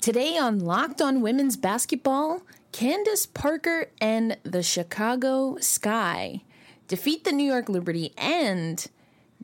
Today 0.00 0.38
on 0.38 0.60
Locked 0.60 1.02
On 1.02 1.20
Women's 1.20 1.58
Basketball, 1.58 2.40
Candace 2.72 3.26
Parker 3.26 3.90
and 4.00 4.38
the 4.44 4.62
Chicago 4.62 5.58
Sky 5.60 6.40
defeat 6.88 7.24
the 7.24 7.32
New 7.32 7.44
York 7.44 7.68
Liberty 7.68 8.14
and 8.16 8.86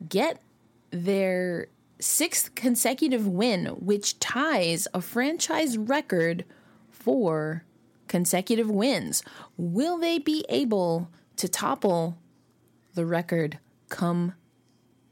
get 0.09 0.41
their 0.89 1.67
sixth 1.99 2.55
consecutive 2.55 3.27
win, 3.27 3.67
which 3.67 4.17
ties 4.17 4.87
a 4.95 5.01
franchise 5.01 5.77
record 5.77 6.43
for 6.89 7.63
consecutive 8.07 8.71
wins. 8.71 9.21
Will 9.57 9.99
they 9.99 10.17
be 10.17 10.43
able 10.49 11.07
to 11.35 11.47
topple 11.47 12.17
the 12.95 13.05
record 13.05 13.59
come 13.89 14.33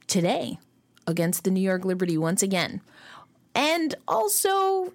today 0.08 0.58
against 1.06 1.44
the 1.44 1.52
New 1.52 1.62
York 1.62 1.86
Liberty 1.86 2.18
once 2.18 2.42
again? 2.42 2.82
And 3.54 3.94
also, 4.08 4.92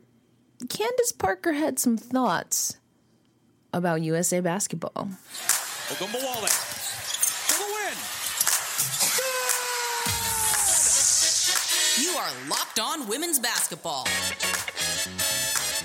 Candace 0.68 1.12
Parker 1.12 1.52
had 1.52 1.78
some 1.78 1.96
thoughts 1.96 2.76
about 3.72 4.02
USA 4.02 4.40
basketball. 4.40 5.08
Ogunbowale 5.88 6.48
for 7.48 7.58
the 7.58 7.64
win. 7.74 7.96
You 12.04 12.16
are 12.18 12.30
Locked 12.48 12.78
On 12.78 13.08
Women's 13.08 13.38
Basketball. 13.38 14.06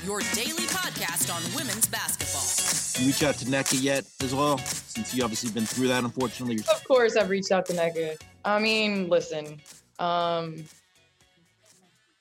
Your 0.05 0.20
daily 0.34 0.66
podcast 0.68 1.34
on 1.34 1.41
women's 1.55 1.88
basketball. 1.88 3.02
You 3.02 3.07
reach 3.07 3.23
out 3.23 3.35
to 3.35 3.46
Nneka 3.46 3.82
yet 3.82 4.05
as 4.21 4.35
well? 4.35 4.57
Since 4.57 5.13
you 5.16 5.23
obviously 5.23 5.52
been 5.52 5.66
through 5.66 5.88
that, 5.88 6.04
unfortunately. 6.04 6.60
Of 6.60 6.84
course, 6.84 7.16
I've 7.16 7.30
reached 7.30 7.52
out 7.52 7.66
to 7.68 7.73
Nneka. 7.73 8.18
I 8.44 8.60
mean, 8.60 9.10
listen, 9.10 9.60
um, 9.99 10.63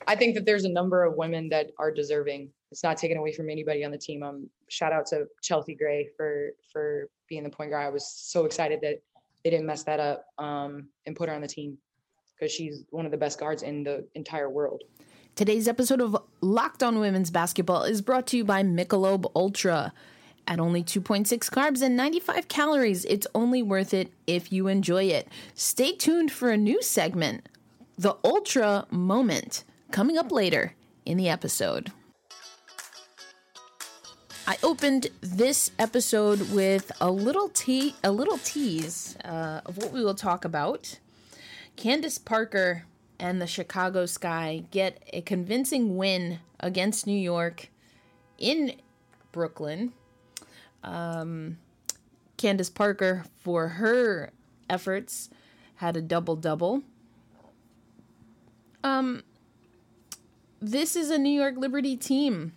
I 0.07 0.17
think 0.17 0.35
that 0.35 0.47
there's 0.47 0.65
a 0.65 0.69
number 0.69 1.05
of 1.05 1.17
women 1.17 1.49
that 1.51 1.71
are 1.79 1.91
deserving. 1.91 2.51
It's 2.71 2.83
not 2.83 2.97
taken 2.97 3.17
away 3.17 3.33
from 3.33 3.51
anybody 3.51 3.85
on 3.85 3.91
the 3.91 3.99
team. 3.99 4.23
Um, 4.23 4.49
shout 4.69 4.93
out 4.93 5.07
to 5.07 5.27
Chelsea 5.43 5.75
Gray 5.75 6.09
for 6.17 6.51
for 6.73 7.09
being 7.29 7.45
the 7.45 7.51
point 7.51 7.71
guard. 7.71 7.87
I 7.87 7.91
was 7.91 8.07
so 8.07 8.45
excited 8.45 8.81
that 8.83 9.03
they 9.43 9.51
didn't 9.51 9.67
mess 9.67 9.85
that 9.85 10.01
up 10.01 10.27
um, 10.39 10.89
and 11.07 11.15
put 11.15 11.29
her 11.29 11.35
on 11.35 11.43
the 11.43 11.49
team 11.49 11.79
because 12.35 12.53
she's 12.53 12.85
one 12.91 13.05
of 13.05 13.13
the 13.13 13.19
best 13.19 13.39
guards 13.39 13.63
in 13.63 13.85
the 13.85 14.07
entire 14.15 14.51
world. 14.51 14.83
Today's 15.37 15.67
episode 15.67 16.01
of 16.01 16.17
Locked 16.41 16.83
On 16.83 16.99
Women's 17.01 17.31
Basketball 17.31 17.83
is 17.83 18.03
brought 18.03 18.27
to 18.29 18.37
you 18.37 18.45
by 18.45 18.63
Michelob 18.63 19.31
Ultra. 19.35 19.93
At 20.47 20.61
only 20.61 20.85
2.6 20.85 21.27
carbs 21.51 21.81
and 21.81 21.97
95 21.97 22.49
calories, 22.49 23.05
it's 23.07 23.27
only 23.35 23.63
worth 23.63 23.95
it 23.95 24.13
if 24.27 24.53
you 24.53 24.69
enjoy 24.69 25.05
it. 25.05 25.27
Stay 25.55 25.93
tuned 25.93 26.31
for 26.31 26.51
a 26.51 26.57
new 26.57 26.83
segment, 26.83 27.49
the 27.97 28.17
Ultra 28.23 28.87
Moment, 28.91 29.65
coming 29.95 30.19
up 30.19 30.33
later 30.33 30.75
in 31.07 31.17
the 31.17 31.29
episode. 31.29 31.93
I 34.45 34.57
opened 34.61 35.07
this 35.21 35.71
episode 35.79 36.51
with 36.51 36.91
a 37.01 37.13
little 37.13 37.49
te- 37.49 37.95
a 38.03 38.11
little 38.11 38.39
tease 38.39 39.17
uh, 39.25 39.61
of 39.65 39.77
what 39.77 39.93
we 39.93 40.03
will 40.03 40.17
talk 40.17 40.45
about. 40.45 40.99
Candace 41.77 42.19
Parker 42.19 42.87
and 43.21 43.41
the 43.41 43.47
Chicago 43.47 44.05
Sky 44.05 44.65
get 44.73 45.01
a 45.13 45.21
convincing 45.21 45.97
win 45.97 46.41
against 46.59 47.07
New 47.07 47.17
York 47.17 47.69
in 48.37 48.73
Brooklyn. 49.31 49.93
Um, 50.83 51.59
Candace 52.37 52.69
Parker, 52.69 53.27
for 53.37 53.69
her 53.69 54.33
efforts, 54.69 55.31
had 55.77 55.97
a 55.97 56.03
double 56.03 56.35
double. 56.35 56.83
Um, 58.83 59.23
this 60.71 60.97
is 60.97 61.11
a 61.11 61.19
New 61.19 61.31
York 61.31 61.57
Liberty 61.57 61.97
team 61.97 62.53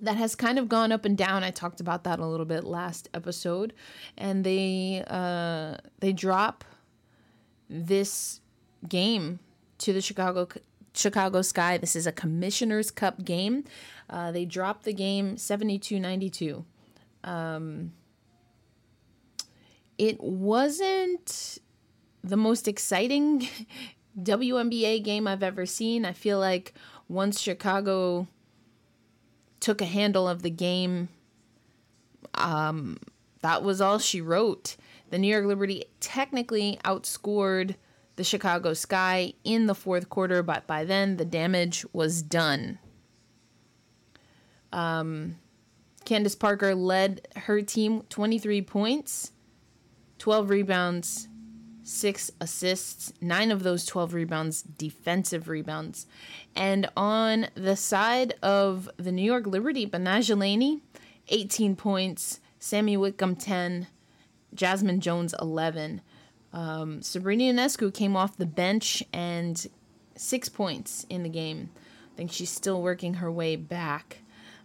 that 0.00 0.16
has 0.16 0.34
kind 0.34 0.58
of 0.58 0.68
gone 0.68 0.92
up 0.92 1.04
and 1.04 1.16
down. 1.16 1.44
I 1.44 1.50
talked 1.50 1.80
about 1.80 2.04
that 2.04 2.18
a 2.18 2.26
little 2.26 2.46
bit 2.46 2.64
last 2.64 3.08
episode, 3.14 3.72
and 4.16 4.44
they 4.44 5.04
uh, 5.06 5.76
they 6.00 6.12
drop 6.12 6.64
this 7.68 8.40
game 8.88 9.38
to 9.78 9.92
the 9.92 10.00
Chicago 10.00 10.48
Chicago 10.94 11.42
Sky. 11.42 11.76
This 11.76 11.94
is 11.94 12.06
a 12.06 12.12
Commissioner's 12.12 12.90
Cup 12.90 13.24
game. 13.24 13.64
Uh, 14.08 14.32
they 14.32 14.44
dropped 14.44 14.84
the 14.84 14.92
game 14.92 15.36
72-92. 15.36 16.64
Um, 17.24 17.92
it 19.96 20.20
wasn't 20.20 21.58
the 22.22 22.36
most 22.36 22.68
exciting 22.68 23.48
WNBA 24.20 25.02
game 25.02 25.26
I've 25.26 25.42
ever 25.42 25.66
seen. 25.66 26.04
I 26.04 26.12
feel 26.12 26.38
like 26.38 26.74
once 27.14 27.40
Chicago 27.40 28.28
took 29.60 29.80
a 29.80 29.86
handle 29.86 30.28
of 30.28 30.42
the 30.42 30.50
game, 30.50 31.08
um, 32.34 32.98
that 33.40 33.62
was 33.62 33.80
all 33.80 33.98
she 33.98 34.20
wrote. 34.20 34.76
The 35.10 35.18
New 35.18 35.28
York 35.28 35.46
Liberty 35.46 35.84
technically 36.00 36.78
outscored 36.84 37.76
the 38.16 38.24
Chicago 38.24 38.74
Sky 38.74 39.34
in 39.44 39.66
the 39.66 39.74
fourth 39.74 40.08
quarter, 40.08 40.42
but 40.42 40.66
by 40.66 40.84
then 40.84 41.16
the 41.16 41.24
damage 41.24 41.84
was 41.92 42.22
done. 42.22 42.78
Um, 44.72 45.36
Candace 46.04 46.34
Parker 46.34 46.74
led 46.74 47.28
her 47.36 47.62
team 47.62 48.02
23 48.08 48.62
points, 48.62 49.32
12 50.18 50.50
rebounds, 50.50 51.28
six 51.84 52.30
assists, 52.40 53.12
nine 53.20 53.52
of 53.52 53.62
those 53.62 53.86
12 53.86 54.14
rebounds, 54.14 54.62
defensive 54.62 55.48
rebounds. 55.48 56.06
And 56.56 56.88
on 56.96 57.46
the 57.54 57.76
side 57.76 58.34
of 58.42 58.90
the 58.96 59.12
New 59.12 59.22
York 59.22 59.46
Liberty, 59.46 59.86
Betnijah 59.86 60.80
18 61.28 61.76
points, 61.76 62.40
Sami 62.58 62.96
Whitcomb, 62.96 63.36
10, 63.36 63.86
Jazmine 64.56 64.98
Jones, 64.98 65.34
11. 65.40 66.00
Um, 66.52 67.02
Sabrina 67.02 67.44
Ionescu 67.44 67.92
came 67.92 68.16
off 68.16 68.36
the 68.36 68.46
bench 68.46 69.02
and 69.12 69.66
six 70.16 70.48
points 70.48 71.04
in 71.10 71.22
the 71.22 71.28
game. 71.28 71.70
I 72.12 72.16
think 72.16 72.32
she's 72.32 72.50
still 72.50 72.80
working 72.80 73.14
her 73.14 73.30
way 73.30 73.56
back. 73.56 74.18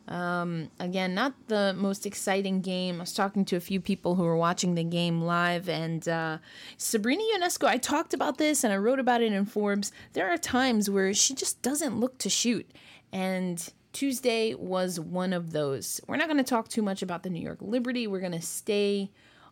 Um, 0.09 0.71
again, 0.79 1.13
not 1.13 1.33
the 1.47 1.75
most 1.77 2.07
exciting 2.07 2.61
game. 2.61 2.95
I 2.95 3.01
was 3.01 3.13
talking 3.13 3.45
to 3.45 3.55
a 3.55 3.59
few 3.61 3.79
people 3.79 4.15
who 4.15 4.23
were 4.23 4.35
watching 4.35 4.73
the 4.73 4.83
game 4.83 5.21
live, 5.21 5.69
and 5.69 6.07
uh, 6.09 6.39
Sabrina 6.77 7.21
Ionescu, 7.37 7.67
I 7.67 7.77
talked 7.77 8.15
about 8.15 8.39
this 8.39 8.63
and 8.63 8.73
I 8.73 8.77
wrote 8.77 8.99
about 8.99 9.21
it 9.21 9.31
in 9.31 9.45
Forbes. 9.45 9.91
There 10.13 10.27
are 10.27 10.37
times 10.37 10.89
where 10.89 11.13
she 11.13 11.35
just 11.35 11.61
doesn't 11.61 11.99
look 11.99 12.17
to 12.19 12.29
shoot, 12.29 12.69
and 13.13 13.71
Tuesday 13.93 14.55
was 14.55 14.99
one 14.99 15.31
of 15.31 15.51
those. 15.51 16.01
We're 16.07 16.17
not 16.17 16.27
going 16.27 16.37
to 16.37 16.43
talk 16.43 16.69
too 16.69 16.81
much 16.81 17.03
about 17.03 17.21
the 17.21 17.29
New 17.29 17.41
York 17.41 17.59
Liberty. 17.61 18.07
We're 18.07 18.19
going 18.19 18.31
to 18.31 18.41
stay 18.41 19.11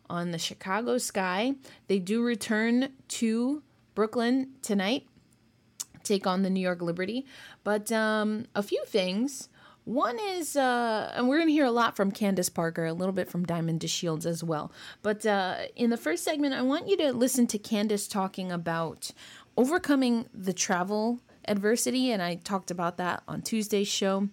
on 0.10 0.32
the 0.32 0.40
Chicago 0.40 0.98
Sky. 0.98 1.54
They 1.88 2.00
do 2.00 2.24
return 2.24 2.94
to 3.10 3.62
Brooklyn 3.94 4.54
tonight, 4.64 5.06
take 6.04 6.26
on 6.26 6.42
the 6.42 6.50
New 6.50 6.62
York 6.62 6.82
Liberty. 6.82 7.28
But 7.64 7.92
um, 7.92 8.48
a 8.56 8.64
few 8.64 8.84
things. 8.86 9.50
One 9.88 10.20
is, 10.20 10.58
uh, 10.58 11.14
and 11.16 11.30
we're 11.30 11.38
going 11.38 11.48
to 11.48 11.54
hear 11.54 11.64
a 11.64 11.72
lot 11.72 11.96
from 11.96 12.12
Candace 12.12 12.50
Parker, 12.50 12.86
a 12.86 12.92
little 12.92 13.14
bit 13.14 13.30
from 13.30 13.46
Diamond 13.46 13.80
DeShields 13.80 14.26
as 14.26 14.44
well. 14.44 14.70
But 15.02 15.26
uh, 15.26 15.60
in 15.78 15.92
the 15.92 15.96
first 15.96 16.26
segment, 16.26 16.54
I 16.56 16.62
want 16.62 16.90
you 16.90 16.98
to 16.98 17.14
listen 17.14 17.48
to 17.48 17.58
Candace 17.58 18.06
talking 18.06 18.52
about 18.52 19.12
overcoming 19.56 20.28
the 20.34 20.52
travel 20.52 21.22
adversity. 21.48 22.12
And 22.12 22.22
I 22.22 22.36
talked 22.36 22.70
about 22.70 22.98
that 22.98 23.24
on 23.30 23.42
Tuesday's 23.42 23.88
show 23.88 24.28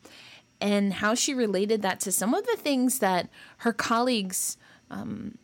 and 0.61 0.95
how 0.95 1.15
she 1.15 1.33
related 1.33 1.83
that 1.83 2.01
to 2.01 2.11
some 2.11 2.35
of 2.35 2.45
the 2.47 2.57
things 2.57 2.99
that 2.99 3.29
her 3.59 3.73
colleagues 3.73 4.57
um, 4.91 5.39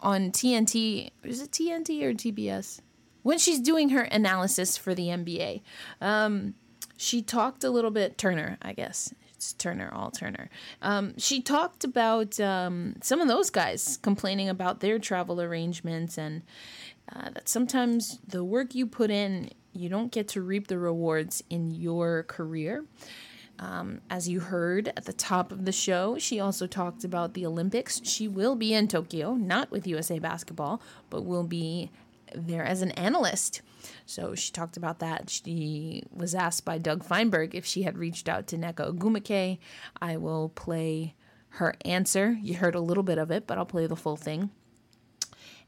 on 0.00 0.32
TNT, 0.32 1.10
is 1.24 1.42
it 1.42 1.50
TNT 1.50 2.02
or 2.04 2.14
TBS? 2.14 2.80
When 3.22 3.36
she's 3.36 3.60
doing 3.60 3.90
her 3.90 4.00
analysis 4.00 4.78
for 4.78 4.94
the 4.94 5.08
NBA. 5.08 5.60
Um, 6.00 6.54
she 7.02 7.20
talked 7.20 7.64
a 7.64 7.70
little 7.70 7.90
bit 7.90 8.16
Turner, 8.16 8.58
I 8.62 8.72
guess. 8.72 9.12
It's 9.34 9.52
Turner, 9.54 9.90
all 9.92 10.12
Turner. 10.12 10.48
Um, 10.80 11.18
she 11.18 11.42
talked 11.42 11.82
about 11.82 12.38
um, 12.38 12.94
some 13.02 13.20
of 13.20 13.26
those 13.26 13.50
guys 13.50 13.98
complaining 14.02 14.48
about 14.48 14.78
their 14.78 15.00
travel 15.00 15.40
arrangements 15.40 16.16
and 16.16 16.42
uh, 17.12 17.30
that 17.30 17.48
sometimes 17.48 18.20
the 18.26 18.44
work 18.44 18.76
you 18.76 18.86
put 18.86 19.10
in, 19.10 19.50
you 19.72 19.88
don't 19.88 20.12
get 20.12 20.28
to 20.28 20.42
reap 20.42 20.68
the 20.68 20.78
rewards 20.78 21.42
in 21.50 21.72
your 21.72 22.22
career. 22.22 22.84
Um, 23.58 24.00
as 24.08 24.28
you 24.28 24.38
heard 24.38 24.88
at 24.96 25.04
the 25.04 25.12
top 25.12 25.50
of 25.50 25.64
the 25.64 25.72
show, 25.72 26.18
she 26.18 26.38
also 26.38 26.68
talked 26.68 27.02
about 27.02 27.34
the 27.34 27.44
Olympics. 27.44 28.00
She 28.04 28.28
will 28.28 28.54
be 28.54 28.74
in 28.74 28.86
Tokyo, 28.86 29.34
not 29.34 29.72
with 29.72 29.88
USA 29.88 30.20
Basketball, 30.20 30.80
but 31.10 31.24
will 31.24 31.44
be 31.44 31.90
there 32.34 32.64
as 32.64 32.82
an 32.82 32.92
analyst. 32.92 33.62
So 34.06 34.34
she 34.34 34.52
talked 34.52 34.76
about 34.76 34.98
that. 35.00 35.30
She 35.30 36.04
was 36.10 36.34
asked 36.34 36.64
by 36.64 36.78
Doug 36.78 37.04
Feinberg 37.04 37.54
if 37.54 37.64
she 37.64 37.82
had 37.82 37.98
reached 37.98 38.28
out 38.28 38.46
to 38.48 38.56
Nneka 38.56 38.94
Ogwumike. 38.94 39.58
I 40.00 40.16
will 40.16 40.50
play 40.50 41.14
her 41.56 41.74
answer. 41.84 42.38
You 42.40 42.56
heard 42.56 42.74
a 42.74 42.80
little 42.80 43.02
bit 43.02 43.18
of 43.18 43.30
it, 43.30 43.46
but 43.46 43.58
I'll 43.58 43.66
play 43.66 43.86
the 43.86 43.96
full 43.96 44.16
thing. 44.16 44.50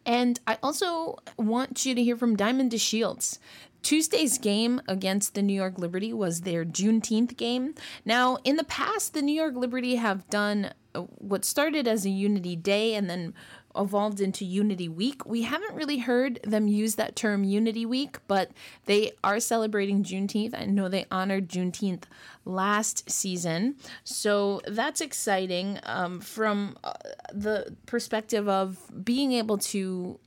And 0.06 0.38
I 0.46 0.58
also 0.62 1.16
want 1.38 1.86
you 1.86 1.94
to 1.94 2.02
hear 2.02 2.16
from 2.16 2.36
Diamond 2.36 2.72
DeShields. 2.72 3.38
Tuesday's 3.82 4.38
game 4.38 4.80
against 4.88 5.34
the 5.34 5.42
New 5.42 5.52
York 5.52 5.78
Liberty 5.78 6.12
was 6.12 6.40
their 6.40 6.64
Juneteenth 6.64 7.36
game. 7.36 7.74
Now, 8.04 8.38
in 8.44 8.56
the 8.56 8.64
past, 8.64 9.12
the 9.12 9.22
New 9.22 9.34
York 9.34 9.54
Liberty 9.54 9.96
have 9.96 10.28
done 10.30 10.72
uh, 10.94 11.02
what 11.18 11.44
started 11.44 11.86
as 11.86 12.06
a 12.06 12.10
Unity 12.10 12.56
Day 12.56 12.94
and 12.94 13.10
then 13.10 13.34
evolved 13.76 14.20
into 14.20 14.44
Unity 14.44 14.88
Week. 14.88 15.24
We 15.26 15.42
haven't 15.42 15.74
really 15.74 15.98
heard 15.98 16.40
them 16.42 16.68
use 16.68 16.94
that 16.96 17.16
term 17.16 17.44
Unity 17.44 17.86
Week, 17.86 18.18
but 18.26 18.50
they 18.86 19.12
are 19.22 19.40
celebrating 19.40 20.04
Juneteenth. 20.04 20.58
I 20.58 20.64
know 20.64 20.88
they 20.88 21.06
honored 21.10 21.48
Juneteenth 21.48 22.04
last 22.44 23.10
season. 23.10 23.76
So 24.04 24.60
that's 24.66 25.00
exciting 25.00 25.80
um, 25.84 26.20
from 26.20 26.76
uh, 26.84 26.92
the 27.32 27.74
perspective 27.86 28.48
of 28.48 28.78
being 29.04 29.32
able 29.32 29.58
to 29.58 30.18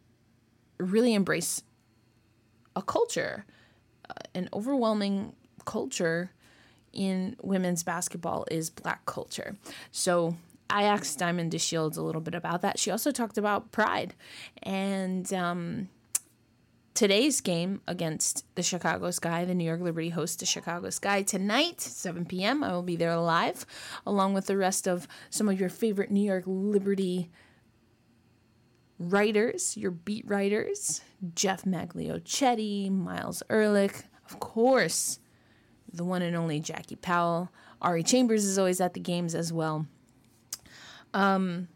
really 0.78 1.14
embrace 1.14 1.64
a 2.76 2.82
culture, 2.82 3.46
uh, 4.10 4.14
an 4.36 4.50
overwhelming 4.54 5.34
culture 5.66 6.32
in 6.94 7.36
women's 7.42 7.84
basketball 7.84 8.46
is 8.50 8.70
black 8.70 9.06
culture. 9.06 9.56
So 9.92 10.36
I 10.70 10.84
asked 10.84 11.20
Diamond 11.20 11.52
DeShields 11.52 11.98
a 11.98 12.02
little 12.02 12.22
bit 12.22 12.36
about 12.36 12.62
that. 12.62 12.80
She 12.80 12.92
also 12.92 13.12
talked 13.12 13.38
about 13.38 13.72
pride 13.72 14.14
and 14.64 15.32
um, 15.34 15.90
today's 16.94 17.42
game 17.42 17.82
against 17.88 18.44
the 18.56 18.64
Chicago 18.64 19.12
Sky. 19.12 19.46
The 19.46 19.56
New 19.56 19.64
York 19.64 19.82
Liberty 19.82 20.10
hosts 20.10 20.38
the 20.38 20.46
Chicago 20.46 20.90
Sky 20.90 21.22
tonight, 21.22 21.80
7 21.80 22.26
p.m. 22.26 22.64
I 22.64 22.74
will 22.74 22.84
be 22.84 22.96
there 22.96 23.16
live, 23.18 23.66
along 24.06 24.34
with 24.34 24.48
the 24.48 24.58
rest 24.58 24.88
of 24.88 25.08
some 25.30 25.48
of 25.48 25.60
your 25.60 25.70
favorite 25.70 26.12
New 26.12 26.26
York 26.26 26.44
Liberty 26.48 27.30
writers, 29.00 29.78
your 29.78 29.92
beat 29.92 30.28
writers, 30.28 31.02
Jeff 31.36 31.64
Magliochetti, 31.64 32.92
Miles 32.92 33.44
Ehrlich, 33.50 34.04
of 34.26 34.40
course, 34.40 35.20
the 35.92 36.04
one 36.04 36.22
and 36.22 36.36
only 36.36 36.60
Jackie 36.60 36.96
Powell. 36.96 37.52
Ari 37.82 38.04
Chambers 38.04 38.44
is 38.44 38.58
always 38.58 38.82
at 38.82 38.94
the 38.94 39.00
games 39.00 39.36
as 39.36 39.54
well. 39.54 39.86
Um, 41.14 41.68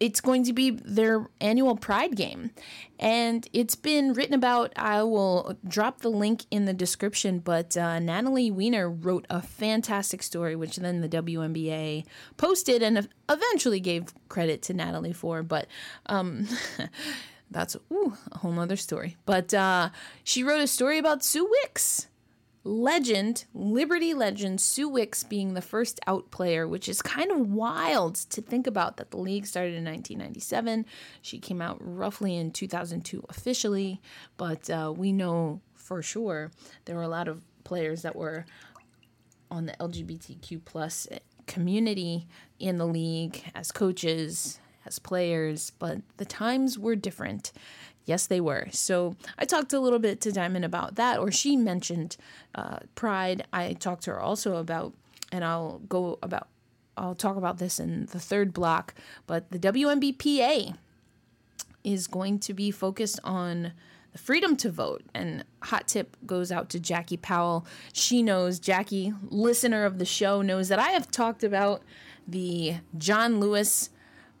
it's 0.00 0.22
going 0.22 0.44
to 0.44 0.54
be 0.54 0.70
their 0.70 1.28
annual 1.42 1.76
Pride 1.76 2.16
game. 2.16 2.50
And 2.98 3.46
it's 3.52 3.74
been 3.74 4.14
written 4.14 4.34
about. 4.34 4.72
I 4.76 5.02
will 5.02 5.56
drop 5.68 6.00
the 6.00 6.08
link 6.08 6.46
in 6.50 6.64
the 6.64 6.72
description, 6.72 7.38
but 7.38 7.76
uh, 7.76 7.98
Natalie 7.98 8.50
Weiner 8.50 8.90
wrote 8.90 9.26
a 9.28 9.42
fantastic 9.42 10.22
story, 10.22 10.56
which 10.56 10.76
then 10.76 11.02
the 11.02 11.08
WNBA 11.08 12.04
posted 12.38 12.82
and 12.82 13.08
eventually 13.28 13.80
gave 13.80 14.14
credit 14.28 14.62
to 14.62 14.74
Natalie 14.74 15.12
for. 15.12 15.42
But 15.42 15.66
um, 16.06 16.48
that's 17.50 17.76
ooh, 17.92 18.16
a 18.32 18.38
whole 18.38 18.52
nother 18.52 18.76
story. 18.76 19.16
But 19.26 19.52
uh, 19.52 19.90
she 20.24 20.42
wrote 20.42 20.62
a 20.62 20.66
story 20.66 20.96
about 20.96 21.22
Sue 21.22 21.48
Wicks 21.62 22.06
legend, 22.62 23.44
Liberty 23.54 24.12
legend, 24.12 24.60
Sue 24.60 24.88
Wicks 24.88 25.24
being 25.24 25.54
the 25.54 25.62
first 25.62 25.98
out 26.06 26.30
player, 26.30 26.68
which 26.68 26.88
is 26.88 27.00
kind 27.02 27.30
of 27.30 27.50
wild 27.50 28.16
to 28.16 28.42
think 28.42 28.66
about 28.66 28.96
that 28.96 29.10
the 29.10 29.16
league 29.16 29.46
started 29.46 29.74
in 29.74 29.84
1997. 29.84 30.84
She 31.22 31.38
came 31.38 31.62
out 31.62 31.78
roughly 31.80 32.36
in 32.36 32.50
2002 32.50 33.24
officially, 33.28 34.00
but 34.36 34.68
uh, 34.68 34.92
we 34.94 35.12
know 35.12 35.60
for 35.74 36.02
sure 36.02 36.50
there 36.84 36.96
were 36.96 37.02
a 37.02 37.08
lot 37.08 37.28
of 37.28 37.44
players 37.64 38.02
that 38.02 38.16
were 38.16 38.44
on 39.50 39.66
the 39.66 39.72
LGBTQ 39.80 40.64
plus 40.64 41.08
community 41.46 42.26
in 42.58 42.78
the 42.78 42.86
league 42.86 43.42
as 43.54 43.72
coaches, 43.72 44.60
as 44.86 44.98
players, 44.98 45.72
but 45.78 45.98
the 46.16 46.24
times 46.24 46.78
were 46.78 46.94
different. 46.94 47.52
Yes, 48.04 48.26
they 48.26 48.40
were. 48.40 48.66
So 48.72 49.16
I 49.38 49.44
talked 49.44 49.72
a 49.72 49.80
little 49.80 49.98
bit 49.98 50.20
to 50.22 50.32
Diamond 50.32 50.64
about 50.64 50.96
that, 50.96 51.18
or 51.18 51.30
she 51.30 51.56
mentioned 51.56 52.16
uh, 52.54 52.78
pride. 52.94 53.46
I 53.52 53.74
talked 53.74 54.04
to 54.04 54.12
her 54.12 54.20
also 54.20 54.56
about, 54.56 54.94
and 55.30 55.44
I'll 55.44 55.80
go 55.88 56.18
about, 56.22 56.48
I'll 56.96 57.14
talk 57.14 57.36
about 57.36 57.58
this 57.58 57.78
in 57.78 58.06
the 58.06 58.18
third 58.18 58.52
block, 58.52 58.94
but 59.26 59.50
the 59.50 59.58
WNBPA 59.58 60.74
is 61.84 62.06
going 62.06 62.38
to 62.40 62.54
be 62.54 62.70
focused 62.70 63.20
on 63.24 63.72
the 64.12 64.18
freedom 64.18 64.56
to 64.56 64.70
vote. 64.70 65.02
And 65.14 65.44
hot 65.62 65.88
tip 65.88 66.16
goes 66.26 66.50
out 66.50 66.68
to 66.70 66.80
Jackie 66.80 67.16
Powell. 67.16 67.66
She 67.92 68.22
knows, 68.22 68.58
Jackie, 68.58 69.12
listener 69.28 69.84
of 69.84 69.98
the 69.98 70.04
show, 70.04 70.42
knows 70.42 70.68
that 70.68 70.78
I 70.78 70.90
have 70.90 71.10
talked 71.10 71.44
about 71.44 71.82
the 72.26 72.76
John 72.98 73.40
Lewis 73.40 73.90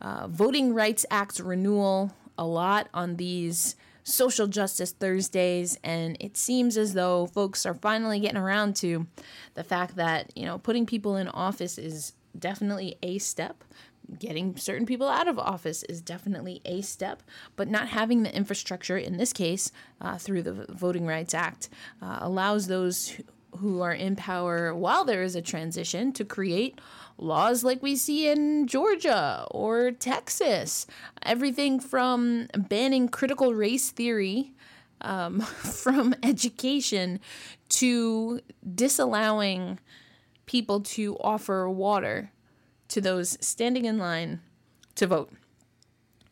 uh, 0.00 0.26
Voting 0.28 0.74
Rights 0.74 1.06
Act 1.10 1.38
renewal 1.38 2.12
a 2.36 2.46
lot 2.46 2.88
on 2.94 3.16
these 3.16 3.76
social 4.02 4.46
justice 4.46 4.92
Thursdays, 4.92 5.78
and 5.84 6.16
it 6.20 6.36
seems 6.36 6.76
as 6.76 6.94
though 6.94 7.26
folks 7.26 7.66
are 7.66 7.74
finally 7.74 8.18
getting 8.18 8.38
around 8.38 8.74
to 8.76 9.06
the 9.54 9.64
fact 9.64 9.96
that, 9.96 10.32
you 10.36 10.44
know, 10.44 10.58
putting 10.58 10.86
people 10.86 11.16
in 11.16 11.28
office 11.28 11.78
is 11.78 12.14
definitely 12.38 12.96
a 13.02 13.18
step. 13.18 13.62
Getting 14.18 14.56
certain 14.56 14.86
people 14.86 15.08
out 15.08 15.28
of 15.28 15.38
office 15.38 15.84
is 15.84 16.00
definitely 16.00 16.60
a 16.64 16.80
step, 16.80 17.22
but 17.54 17.68
not 17.68 17.88
having 17.88 18.22
the 18.22 18.34
infrastructure, 18.34 18.98
in 18.98 19.18
this 19.18 19.32
case, 19.32 19.70
uh, 20.00 20.18
through 20.18 20.42
the 20.42 20.66
Voting 20.70 21.06
Rights 21.06 21.34
Act, 21.34 21.68
uh, 22.02 22.18
allows 22.20 22.66
those 22.66 23.20
who 23.58 23.80
are 23.80 23.92
in 23.92 24.16
power 24.16 24.74
while 24.74 25.04
there 25.04 25.22
is 25.22 25.34
a 25.34 25.42
transition 25.42 26.12
to 26.12 26.24
create 26.24 26.80
laws 27.18 27.62
like 27.62 27.82
we 27.82 27.96
see 27.96 28.28
in 28.28 28.66
Georgia 28.66 29.46
or 29.50 29.92
Texas. 29.92 30.86
Everything 31.22 31.80
from 31.80 32.48
banning 32.56 33.08
critical 33.08 33.54
race 33.54 33.90
theory 33.90 34.52
um, 35.02 35.40
from 35.40 36.14
education 36.22 37.20
to 37.68 38.40
disallowing 38.74 39.78
people 40.46 40.80
to 40.80 41.16
offer 41.18 41.68
water 41.68 42.32
to 42.88 43.00
those 43.00 43.38
standing 43.40 43.84
in 43.84 43.98
line 43.98 44.40
to 44.96 45.06
vote. 45.06 45.32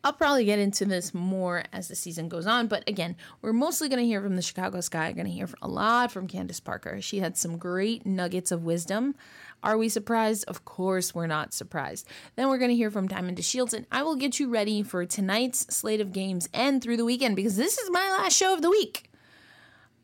I'll 0.01 0.13
probably 0.13 0.45
get 0.45 0.59
into 0.59 0.85
this 0.85 1.13
more 1.13 1.63
as 1.73 1.89
the 1.89 1.95
season 1.95 2.29
goes 2.29 2.47
on, 2.47 2.67
but 2.67 2.87
again, 2.87 3.17
we're 3.41 3.51
mostly 3.51 3.89
going 3.89 3.99
to 3.99 4.05
hear 4.05 4.21
from 4.21 4.37
the 4.37 4.41
Chicago 4.41 4.79
Sky. 4.79 5.11
Going 5.11 5.25
to 5.25 5.31
hear 5.31 5.49
a 5.61 5.67
lot 5.67 6.09
from 6.09 6.25
Candace 6.25 6.61
Parker. 6.61 7.01
She 7.01 7.19
had 7.19 7.35
some 7.35 7.57
great 7.57 8.05
nuggets 8.05 8.49
of 8.51 8.63
wisdom. 8.63 9.15
Are 9.61 9.77
we 9.77 9.89
surprised? 9.89 10.45
Of 10.47 10.63
course, 10.63 11.13
we're 11.13 11.27
not 11.27 11.53
surprised. 11.53 12.07
Then 12.37 12.47
we're 12.47 12.59
going 12.59 12.69
to 12.69 12.77
hear 12.77 12.89
from 12.89 13.09
Diamond 13.09 13.37
DeShields, 13.37 13.73
and 13.73 13.85
I 13.91 14.03
will 14.03 14.15
get 14.15 14.39
you 14.39 14.47
ready 14.47 14.83
for 14.83 15.05
tonight's 15.05 15.75
slate 15.75 15.99
of 15.99 16.13
games 16.13 16.47
and 16.53 16.81
through 16.81 16.95
the 16.95 17.05
weekend 17.05 17.35
because 17.35 17.57
this 17.57 17.77
is 17.77 17.91
my 17.91 18.09
last 18.09 18.37
show 18.37 18.53
of 18.53 18.61
the 18.61 18.69
week. 18.69 19.11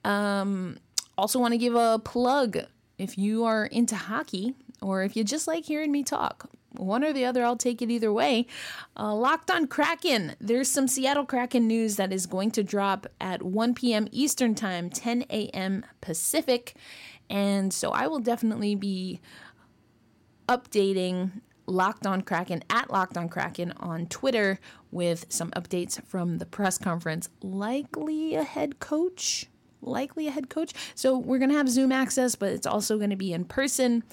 Um, 0.04 0.78
also, 1.18 1.40
want 1.40 1.54
to 1.54 1.58
give 1.58 1.74
a 1.74 2.00
plug 2.04 2.58
if 2.98 3.18
you 3.18 3.46
are 3.46 3.66
into 3.68 3.96
hockey 3.96 4.56
or 4.82 5.04
if 5.04 5.16
you 5.16 5.24
just 5.24 5.48
like 5.48 5.64
hearing 5.64 5.94
me 5.94 6.04
talk 6.04 6.50
one 6.80 7.04
or 7.04 7.14
the 7.14 7.26
other. 7.26 7.44
I'll 7.44 7.58
take 7.58 7.82
it 7.82 7.90
either 7.90 8.12
way. 8.12 8.48
Uh, 8.98 9.14
Locked 9.14 9.52
on 9.52 9.68
Kraken. 9.68 10.36
There's 10.40 10.70
some 10.70 10.88
Seattle 10.88 11.26
Kraken 11.26 11.68
news 11.68 11.96
that 11.96 12.14
is 12.14 12.26
going 12.26 12.52
to 12.52 12.64
drop 12.64 13.08
at 13.20 13.44
1 13.44 13.74
p.m. 13.74 14.08
Eastern 14.12 14.56
Time, 14.56 14.90
10 14.90 15.26
a.m. 15.30 15.86
Pacific. 16.02 16.76
And 17.30 17.74
so 17.74 17.92
I 17.92 18.08
will 18.08 18.20
definitely 18.20 18.76
be 18.76 19.20
updating 20.48 21.42
Locked 21.68 22.06
on 22.06 22.22
Kraken 22.22 22.64
at 22.70 22.92
Locked 22.92 23.18
on 23.18 23.28
Kraken 23.28 23.74
on 23.78 24.06
Twitter 24.06 24.60
with 24.92 25.26
some 25.30 25.50
updates 25.52 26.04
from 26.06 26.38
the 26.38 26.46
press 26.46 26.78
conference. 26.78 27.30
Likely 27.42 28.36
a 28.36 28.44
head 28.44 28.80
coach. 28.80 29.48
Likely 29.82 30.28
a 30.28 30.32
head 30.32 30.50
coach. 30.50 30.74
So 30.94 31.18
we're 31.18 31.40
going 31.40 31.50
to 31.50 31.58
have 31.58 31.70
Zoom 31.70 31.92
access, 31.92 32.36
but 32.36 32.50
it's 32.52 32.68
also 32.68 32.98
going 32.98 33.10
to 33.10 33.16
be 33.16 33.34
in 33.34 33.46
person. 33.46 34.04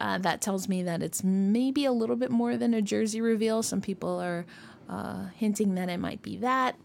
Uh, 0.00 0.18
that 0.18 0.40
tells 0.40 0.68
me 0.68 0.82
that 0.82 1.02
it's 1.02 1.22
maybe 1.22 1.84
a 1.84 1.92
little 1.92 2.16
bit 2.16 2.30
more 2.30 2.56
than 2.56 2.74
a 2.74 2.82
jersey 2.82 3.20
reveal. 3.20 3.62
Some 3.62 3.80
people 3.80 4.20
are 4.20 4.44
uh, 4.88 5.26
hinting 5.36 5.74
that 5.74 5.88
it 5.88 5.98
might 5.98 6.22
be 6.22 6.36
that, 6.38 6.76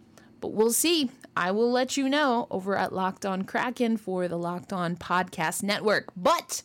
but 0.41 0.53
we'll 0.53 0.73
see. 0.73 1.09
I 1.35 1.51
will 1.51 1.71
let 1.71 1.97
you 1.97 2.09
know 2.09 2.47
over 2.51 2.77
at 2.77 2.93
Locked 2.93 3.25
On 3.25 3.43
Kraken 3.43 3.97
for 3.97 4.27
the 4.27 4.37
Locked 4.37 4.73
On 4.73 4.95
Podcast 4.95 5.63
Network. 5.63 6.09
But 6.15 6.63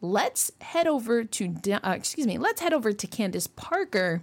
let's 0.00 0.50
head 0.60 0.86
over 0.86 1.24
to 1.24 1.54
uh, 1.72 1.92
excuse 1.92 2.26
me. 2.26 2.38
Let's 2.38 2.60
head 2.60 2.72
over 2.72 2.92
to 2.92 3.06
Candace 3.06 3.46
Parker. 3.46 4.22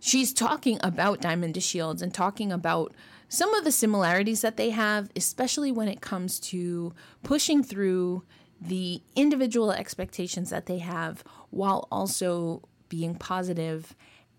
She's 0.00 0.32
talking 0.32 0.78
about 0.82 1.20
Diamond 1.20 1.54
DeShields 1.54 2.02
and 2.02 2.14
talking 2.14 2.52
about 2.52 2.94
some 3.28 3.52
of 3.54 3.64
the 3.64 3.72
similarities 3.72 4.40
that 4.40 4.56
they 4.56 4.70
have, 4.70 5.10
especially 5.16 5.72
when 5.72 5.88
it 5.88 6.00
comes 6.00 6.38
to 6.40 6.94
pushing 7.22 7.62
through 7.62 8.22
the 8.60 9.02
individual 9.14 9.72
expectations 9.72 10.50
that 10.50 10.66
they 10.66 10.78
have 10.78 11.22
while 11.50 11.86
also 11.90 12.62
being 12.88 13.14
positive 13.14 13.94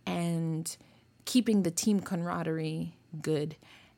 and 0.06 0.78
keeping 1.26 1.64
the 1.64 1.72
team 1.72 2.00
camaraderie 2.00 2.96
good 3.22 3.56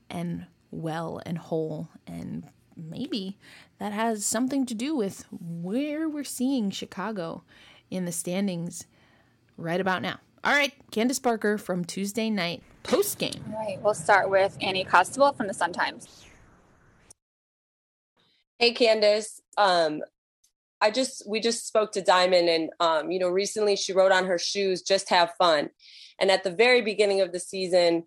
and 0.09 0.45
well 0.69 1.21
and 1.25 1.37
whole 1.37 1.89
and 2.05 2.47
maybe 2.75 3.37
that 3.79 3.93
has 3.93 4.25
something 4.25 4.65
to 4.65 4.73
do 4.73 4.95
with 4.95 5.25
where 5.31 6.07
we're 6.07 6.23
seeing 6.23 6.69
Chicago 6.69 7.43
in 7.89 8.05
the 8.05 8.11
standings 8.11 8.85
right 9.57 9.81
about 9.81 10.01
now. 10.01 10.19
All 10.43 10.53
right, 10.53 10.73
Candace 10.91 11.19
Parker 11.19 11.57
from 11.57 11.85
Tuesday 11.85 12.29
night 12.29 12.63
post 12.83 13.19
game. 13.19 13.43
All 13.47 13.59
right, 13.59 13.81
we'll 13.81 13.93
start 13.93 14.29
with 14.29 14.57
Annie 14.59 14.85
Costabile 14.85 15.35
from 15.35 15.47
the 15.47 15.53
Sun 15.53 15.73
Times. 15.73 16.25
Hey, 18.57 18.73
Candace. 18.73 19.41
Um, 19.57 20.01
I 20.81 20.91
just 20.91 21.23
we 21.27 21.39
just 21.39 21.67
spoke 21.67 21.91
to 21.93 22.01
Diamond, 22.01 22.49
and 22.49 22.69
um, 22.79 23.11
you 23.11 23.19
know, 23.19 23.29
recently 23.29 23.75
she 23.75 23.93
wrote 23.93 24.11
on 24.11 24.25
her 24.25 24.37
shoes, 24.37 24.81
"Just 24.81 25.09
have 25.09 25.33
fun." 25.37 25.69
And 26.19 26.31
at 26.31 26.43
the 26.43 26.51
very 26.51 26.81
beginning 26.81 27.21
of 27.21 27.31
the 27.31 27.39
season, 27.39 28.03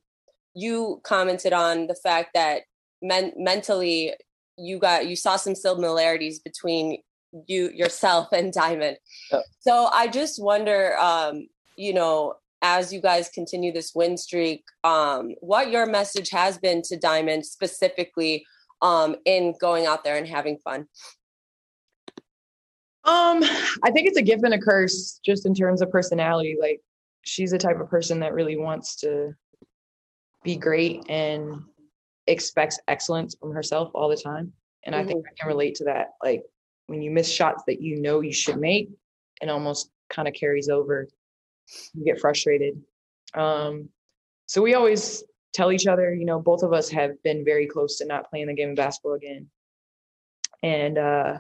you 0.55 1.01
commented 1.05 1.53
on 1.53 1.87
the 1.87 1.95
fact 1.95 2.31
that 2.35 2.63
men- 3.03 3.33
mentally 3.37 4.15
you 4.57 4.79
got 4.79 5.07
you 5.07 5.17
saw 5.17 5.37
some 5.37 5.55
similarities 5.55 6.39
between 6.39 6.99
you 7.47 7.71
yourself 7.75 8.29
and 8.33 8.53
Diamond. 8.53 8.99
Yeah. 9.33 9.41
So 9.61 9.89
I 9.93 10.07
just 10.09 10.43
wonder, 10.43 10.97
um, 10.99 11.49
you 11.77 11.93
know, 11.93 12.35
as 12.63 12.93
you 12.93 13.01
guys 13.01 13.29
continue 13.29 13.73
this 13.73 13.93
win 13.95 14.17
streak, 14.17 14.65
um, 14.85 15.35
what 15.41 15.71
your 15.71 15.87
message 15.87 16.31
has 16.31 16.57
been 16.59 16.83
to 16.83 16.97
Diamond 16.97 17.45
specifically 17.45 18.47
um, 18.83 19.17
in 19.25 19.55
going 19.61 19.87
out 19.87 20.05
there 20.05 20.17
and 20.17 20.27
having 20.27 20.59
fun. 20.59 20.87
Um, 23.07 23.43
I 23.83 23.91
think 23.91 24.09
it's 24.09 24.17
a 24.17 24.23
gift 24.23 24.45
and 24.45 24.55
a 24.55 24.59
curse, 24.59 25.21
just 25.25 25.47
in 25.47 25.55
terms 25.55 25.83
of 25.83 25.91
personality. 25.91 26.57
Like, 26.59 26.81
she's 27.23 27.51
the 27.51 27.59
type 27.59 27.81
of 27.81 27.89
person 27.89 28.21
that 28.21 28.33
really 28.33 28.57
wants 28.57 28.97
to 28.97 29.35
be 30.43 30.57
great 30.57 31.05
and 31.09 31.63
expects 32.27 32.79
excellence 32.89 33.35
from 33.35 33.53
herself 33.53 33.91
all 33.95 34.09
the 34.09 34.17
time. 34.17 34.53
And 34.85 34.95
I 34.95 35.05
think 35.05 35.25
I 35.27 35.35
can 35.39 35.49
relate 35.49 35.75
to 35.77 35.85
that. 35.85 36.15
Like, 36.23 36.43
when 36.87 37.03
you 37.03 37.11
miss 37.11 37.31
shots 37.31 37.63
that 37.67 37.81
you 37.81 38.01
know 38.01 38.21
you 38.21 38.33
should 38.33 38.59
make, 38.59 38.91
it 39.41 39.49
almost 39.49 39.91
kind 40.11 40.29
of 40.29 40.35
carries 40.35 40.69
over. 40.69 41.09
You 41.95 42.05
get 42.05 42.21
frustrated. 42.21 42.81
Um, 43.35 43.89
so 44.47 44.63
we 44.63 44.75
always 44.75 45.25
tell 45.55 45.73
each 45.73 45.87
other, 45.87 46.15
you 46.15 46.27
know, 46.27 46.39
both 46.39 46.63
of 46.63 46.73
us 46.73 46.89
have 46.91 47.23
been 47.23 47.45
very 47.45 47.67
close 47.67 47.99
to 47.99 48.07
not 48.07 48.29
playing 48.29 48.47
the 48.47 48.55
game 48.55 48.71
of 48.71 48.77
basketball 48.77 49.15
again. 49.15 49.49
And 50.63 50.99
uh, 50.99 51.39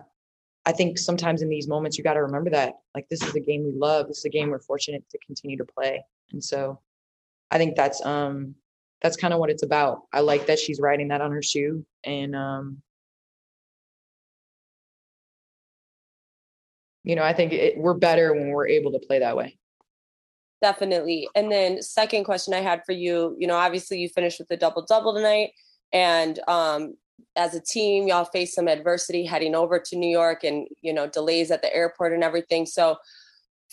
I 0.66 0.72
think 0.72 0.98
sometimes 0.98 1.42
in 1.42 1.48
these 1.48 1.68
moments, 1.68 1.98
you 1.98 2.04
got 2.04 2.14
to 2.14 2.22
remember 2.22 2.50
that, 2.50 2.74
like, 2.94 3.06
this 3.10 3.22
is 3.22 3.34
a 3.34 3.40
game 3.40 3.64
we 3.64 3.72
love. 3.72 4.08
This 4.08 4.18
is 4.18 4.24
a 4.24 4.30
game 4.30 4.50
we're 4.50 4.60
fortunate 4.60 5.04
to 5.10 5.18
continue 5.18 5.58
to 5.58 5.64
play. 5.64 6.02
And 6.32 6.42
so 6.42 6.80
I 7.50 7.58
think 7.58 7.76
that's 7.76 8.04
um 8.04 8.54
that's 9.02 9.16
kind 9.16 9.34
of 9.34 9.40
what 9.40 9.50
it's 9.50 9.62
about. 9.62 10.02
I 10.12 10.20
like 10.20 10.46
that 10.46 10.58
she's 10.58 10.80
writing 10.80 11.08
that 11.08 11.20
on 11.20 11.30
her 11.32 11.42
shoe, 11.42 11.84
and 12.04 12.34
um, 12.34 12.82
you 17.04 17.14
know, 17.14 17.22
I 17.22 17.34
think 17.34 17.52
it, 17.52 17.76
we're 17.76 17.94
better 17.94 18.32
when 18.32 18.48
we're 18.48 18.66
able 18.66 18.92
to 18.92 18.98
play 18.98 19.18
that 19.18 19.36
way. 19.36 19.58
Definitely. 20.62 21.28
And 21.34 21.52
then 21.52 21.82
second 21.82 22.24
question 22.24 22.54
I 22.54 22.60
had 22.60 22.80
for 22.86 22.92
you, 22.92 23.36
you 23.38 23.46
know, 23.46 23.56
obviously 23.56 23.98
you 23.98 24.08
finished 24.08 24.38
with 24.38 24.50
a 24.50 24.56
double 24.56 24.84
double 24.88 25.14
tonight 25.14 25.50
and 25.92 26.40
um 26.48 26.94
as 27.36 27.54
a 27.54 27.60
team 27.60 28.06
y'all 28.06 28.24
faced 28.24 28.54
some 28.54 28.68
adversity 28.68 29.24
heading 29.24 29.54
over 29.54 29.78
to 29.78 29.96
New 29.96 30.08
York 30.08 30.44
and 30.44 30.66
you 30.82 30.92
know 30.92 31.08
delays 31.08 31.50
at 31.50 31.62
the 31.62 31.74
airport 31.74 32.12
and 32.12 32.24
everything. 32.24 32.66
So 32.66 32.96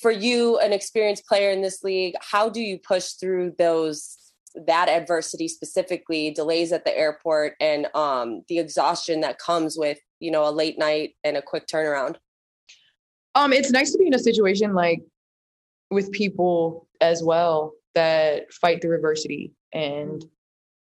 for 0.01 0.11
you 0.11 0.57
an 0.59 0.73
experienced 0.73 1.27
player 1.27 1.51
in 1.51 1.61
this 1.61 1.83
league, 1.83 2.15
how 2.21 2.49
do 2.49 2.59
you 2.59 2.79
push 2.79 3.11
through 3.11 3.53
those 3.57 4.17
that 4.67 4.89
adversity 4.89 5.47
specifically 5.47 6.31
delays 6.31 6.73
at 6.73 6.83
the 6.83 6.97
airport 6.97 7.53
and 7.61 7.87
um 7.95 8.43
the 8.47 8.59
exhaustion 8.59 9.21
that 9.21 9.39
comes 9.39 9.77
with, 9.77 9.99
you 10.19 10.31
know, 10.31 10.47
a 10.47 10.51
late 10.51 10.77
night 10.77 11.15
and 11.23 11.37
a 11.37 11.41
quick 11.41 11.67
turnaround? 11.67 12.15
Um, 13.33 13.53
it's 13.53 13.71
nice 13.71 13.91
to 13.93 13.97
be 13.97 14.07
in 14.07 14.13
a 14.13 14.19
situation 14.19 14.73
like 14.73 15.01
with 15.89 16.11
people 16.11 16.87
as 16.99 17.23
well 17.23 17.73
that 17.95 18.51
fight 18.53 18.81
through 18.81 18.95
adversity. 18.95 19.51
And 19.73 20.23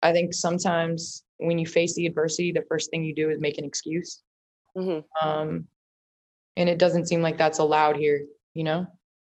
I 0.02 0.12
think 0.12 0.34
sometimes 0.34 1.23
when 1.38 1.58
you 1.58 1.66
face 1.66 1.94
the 1.94 2.06
adversity, 2.06 2.52
the 2.52 2.64
first 2.68 2.90
thing 2.90 3.04
you 3.04 3.14
do 3.14 3.30
is 3.30 3.40
make 3.40 3.58
an 3.58 3.64
excuse. 3.64 4.22
Mm-hmm. 4.76 5.28
Um, 5.28 5.66
and 6.56 6.68
it 6.68 6.78
doesn't 6.78 7.08
seem 7.08 7.22
like 7.22 7.38
that's 7.38 7.58
allowed 7.58 7.96
here, 7.96 8.26
you 8.54 8.64
know? 8.64 8.86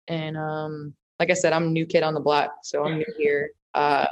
And 0.08 0.38
um, 0.38 0.94
like 1.20 1.32
I 1.32 1.34
said, 1.34 1.54
I'm 1.54 1.68
a 1.68 1.72
new 1.72 1.86
kid 1.86 2.04
on 2.04 2.14
the 2.14 2.20
block, 2.20 2.52
so 2.64 2.84
I'm 2.84 2.98
new 2.98 3.14
here. 3.18 3.52
Uh, 3.74 4.08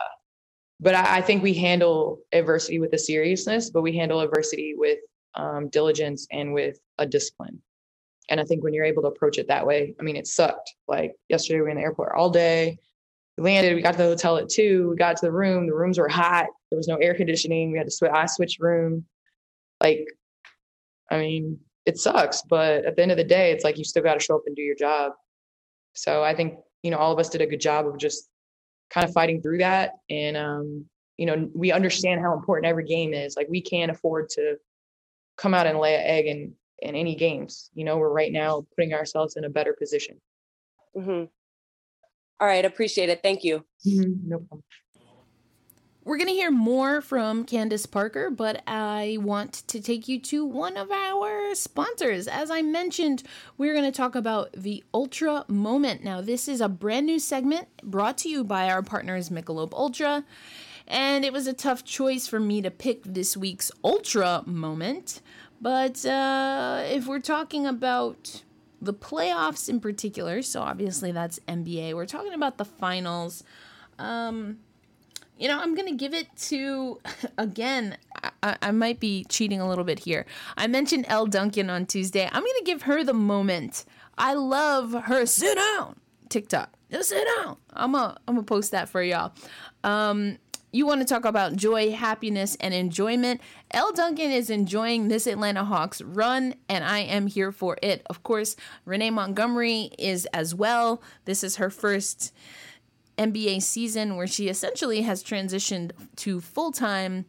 but 0.79 0.95
I, 0.95 1.17
I 1.17 1.21
think 1.21 1.43
we 1.43 1.53
handle 1.53 2.19
adversity 2.31 2.79
with 2.79 2.93
a 2.93 2.97
seriousness, 2.97 3.69
but 3.69 3.81
we 3.81 3.95
handle 3.95 4.21
adversity 4.21 4.75
with 4.75 4.99
um, 5.35 5.69
diligence 5.69 6.27
and 6.31 6.53
with 6.53 6.79
a 6.97 7.05
discipline. 7.05 7.61
And 8.29 8.39
I 8.39 8.45
think 8.45 8.63
when 8.63 8.73
you're 8.73 8.85
able 8.85 9.01
to 9.03 9.09
approach 9.09 9.37
it 9.37 9.47
that 9.49 9.67
way, 9.67 9.93
I 9.99 10.03
mean, 10.03 10.15
it 10.15 10.27
sucked. 10.27 10.73
Like 10.87 11.15
yesterday, 11.27 11.57
we 11.57 11.61
were 11.63 11.69
in 11.69 11.77
the 11.77 11.83
airport 11.83 12.13
all 12.15 12.29
day. 12.29 12.77
We 13.41 13.45
landed. 13.45 13.75
We 13.75 13.81
got 13.81 13.93
to 13.93 13.97
the 13.97 14.03
hotel 14.03 14.37
at 14.37 14.49
two. 14.49 14.89
We 14.91 14.95
got 14.95 15.17
to 15.17 15.25
the 15.25 15.31
room. 15.31 15.65
The 15.65 15.73
rooms 15.73 15.97
were 15.97 16.07
hot. 16.07 16.45
There 16.69 16.77
was 16.77 16.87
no 16.87 16.97
air 16.97 17.15
conditioning. 17.15 17.71
We 17.71 17.77
had 17.77 17.87
to 17.87 17.91
switch. 17.91 18.11
I 18.13 18.27
switched 18.27 18.59
room. 18.59 19.05
Like, 19.81 20.05
I 21.09 21.17
mean, 21.17 21.59
it 21.85 21.97
sucks. 21.97 22.43
But 22.43 22.85
at 22.85 22.95
the 22.95 23.01
end 23.01 23.11
of 23.11 23.17
the 23.17 23.23
day, 23.23 23.51
it's 23.51 23.63
like 23.63 23.77
you 23.77 23.83
still 23.83 24.03
got 24.03 24.13
to 24.13 24.19
show 24.19 24.35
up 24.35 24.43
and 24.45 24.55
do 24.55 24.61
your 24.61 24.75
job. 24.75 25.13
So 25.93 26.23
I 26.23 26.35
think 26.35 26.59
you 26.83 26.91
know 26.91 26.97
all 26.97 27.11
of 27.11 27.19
us 27.19 27.29
did 27.29 27.41
a 27.41 27.47
good 27.47 27.61
job 27.61 27.87
of 27.87 27.97
just 27.97 28.29
kind 28.91 29.07
of 29.07 29.13
fighting 29.13 29.41
through 29.41 29.57
that. 29.59 29.93
And 30.09 30.37
um, 30.37 30.85
you 31.17 31.25
know, 31.25 31.49
we 31.53 31.71
understand 31.71 32.21
how 32.21 32.33
important 32.33 32.67
every 32.67 32.85
game 32.85 33.13
is. 33.13 33.35
Like, 33.35 33.47
we 33.49 33.61
can't 33.61 33.91
afford 33.91 34.29
to 34.29 34.57
come 35.37 35.53
out 35.53 35.67
and 35.67 35.79
lay 35.79 35.95
an 35.95 36.01
egg 36.03 36.25
in, 36.27 36.53
in 36.79 36.95
any 36.95 37.15
games. 37.15 37.69
You 37.73 37.85
know, 37.85 37.97
we're 37.97 38.13
right 38.13 38.31
now 38.31 38.65
putting 38.75 38.93
ourselves 38.93 39.35
in 39.35 39.45
a 39.45 39.49
better 39.49 39.73
position. 39.73 40.19
Mm-hmm. 40.95 41.25
All 42.41 42.47
right, 42.47 42.65
appreciate 42.65 43.09
it. 43.09 43.21
Thank 43.21 43.43
you. 43.43 43.63
No 43.85 44.39
problem. 44.39 44.63
We're 46.03 46.17
going 46.17 46.29
to 46.29 46.33
hear 46.33 46.49
more 46.49 46.99
from 46.99 47.45
Candace 47.45 47.85
Parker, 47.85 48.31
but 48.31 48.63
I 48.65 49.19
want 49.21 49.53
to 49.67 49.79
take 49.79 50.07
you 50.07 50.19
to 50.21 50.43
one 50.43 50.75
of 50.75 50.89
our 50.91 51.53
sponsors. 51.53 52.27
As 52.27 52.49
I 52.49 52.63
mentioned, 52.63 53.21
we're 53.59 53.73
going 53.73 53.85
to 53.85 53.95
talk 53.95 54.15
about 54.15 54.51
the 54.53 54.83
Ultra 54.91 55.45
Moment. 55.47 56.03
Now, 56.03 56.19
this 56.19 56.47
is 56.47 56.59
a 56.59 56.67
brand 56.67 57.05
new 57.05 57.19
segment 57.19 57.67
brought 57.83 58.17
to 58.19 58.29
you 58.29 58.43
by 58.43 58.71
our 58.71 58.81
partners 58.81 59.29
Michelob 59.29 59.73
Ultra. 59.73 60.25
And 60.87 61.23
it 61.23 61.31
was 61.31 61.45
a 61.45 61.53
tough 61.53 61.85
choice 61.85 62.25
for 62.27 62.39
me 62.39 62.63
to 62.63 62.71
pick 62.71 63.03
this 63.03 63.37
week's 63.37 63.71
Ultra 63.83 64.41
Moment. 64.47 65.21
But 65.61 66.03
uh, 66.03 66.81
if 66.87 67.05
we're 67.05 67.19
talking 67.19 67.67
about 67.67 68.41
the 68.81 68.93
playoffs 68.93 69.69
in 69.69 69.79
particular, 69.79 70.41
so 70.41 70.61
obviously 70.61 71.11
that's 71.11 71.39
NBA, 71.47 71.93
we're 71.93 72.05
talking 72.05 72.33
about 72.33 72.57
the 72.57 72.65
finals. 72.65 73.43
Um, 73.99 74.57
you 75.37 75.47
know, 75.47 75.59
I'm 75.59 75.75
to 75.87 75.95
give 75.95 76.13
it 76.13 76.27
to, 76.49 76.99
again, 77.37 77.97
I, 78.43 78.57
I, 78.61 78.71
might 78.71 78.99
be 78.99 79.25
cheating 79.25 79.61
a 79.61 79.67
little 79.67 79.83
bit 79.83 79.99
here. 79.99 80.25
I 80.57 80.67
mentioned 80.67 81.05
Elle 81.07 81.27
Duncan 81.27 81.69
on 81.69 81.85
Tuesday. 81.85 82.29
I'm 82.31 82.43
to 82.59 82.63
give 82.65 82.83
her 82.83 83.03
the 83.03 83.13
moment. 83.13 83.85
I 84.17 84.33
love 84.33 84.93
her 84.93 85.25
sit 85.25 85.55
down 85.55 85.99
TikTok. 86.31 86.73
Just 86.89 87.09
sit 87.09 87.27
down. 87.37 87.57
I'm 87.73 87.91
going 87.91 88.15
I'm 88.27 88.35
to 88.35 88.43
post 88.43 88.71
that 88.71 88.89
for 88.89 89.03
y'all. 89.03 89.33
Um, 89.83 90.37
you 90.71 90.85
want 90.85 91.01
to 91.01 91.05
talk 91.05 91.25
about 91.25 91.55
joy, 91.55 91.91
happiness, 91.91 92.55
and 92.59 92.73
enjoyment. 92.73 93.41
Elle 93.71 93.91
Duncan 93.91 94.31
is 94.31 94.49
enjoying 94.49 95.07
this 95.07 95.27
Atlanta 95.27 95.65
Hawks 95.65 96.01
run, 96.01 96.55
and 96.69 96.83
I 96.83 96.99
am 96.99 97.27
here 97.27 97.51
for 97.51 97.77
it. 97.81 98.01
Of 98.09 98.23
course, 98.23 98.55
Renee 98.85 99.09
Montgomery 99.09 99.91
is 99.99 100.25
as 100.33 100.55
well. 100.55 101.01
This 101.25 101.43
is 101.43 101.57
her 101.57 101.69
first 101.69 102.33
NBA 103.17 103.61
season 103.61 104.15
where 104.15 104.27
she 104.27 104.47
essentially 104.47 105.01
has 105.01 105.23
transitioned 105.23 105.91
to 106.17 106.39
full 106.39 106.71
time 106.71 107.25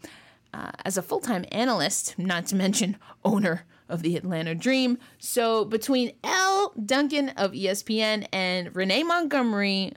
uh, 0.55 0.71
as 0.85 0.97
a 0.97 1.03
full 1.03 1.21
time 1.21 1.45
analyst, 1.51 2.19
not 2.19 2.47
to 2.47 2.57
mention 2.57 2.97
owner 3.25 3.65
of 3.89 4.03
the 4.03 4.17
Atlanta 4.17 4.55
Dream. 4.55 4.99
So 5.19 5.65
between 5.65 6.13
Elle 6.25 6.73
Duncan 6.85 7.31
of 7.31 7.53
ESPN 7.53 8.27
and 8.33 8.75
Renee 8.75 9.03
Montgomery, 9.03 9.93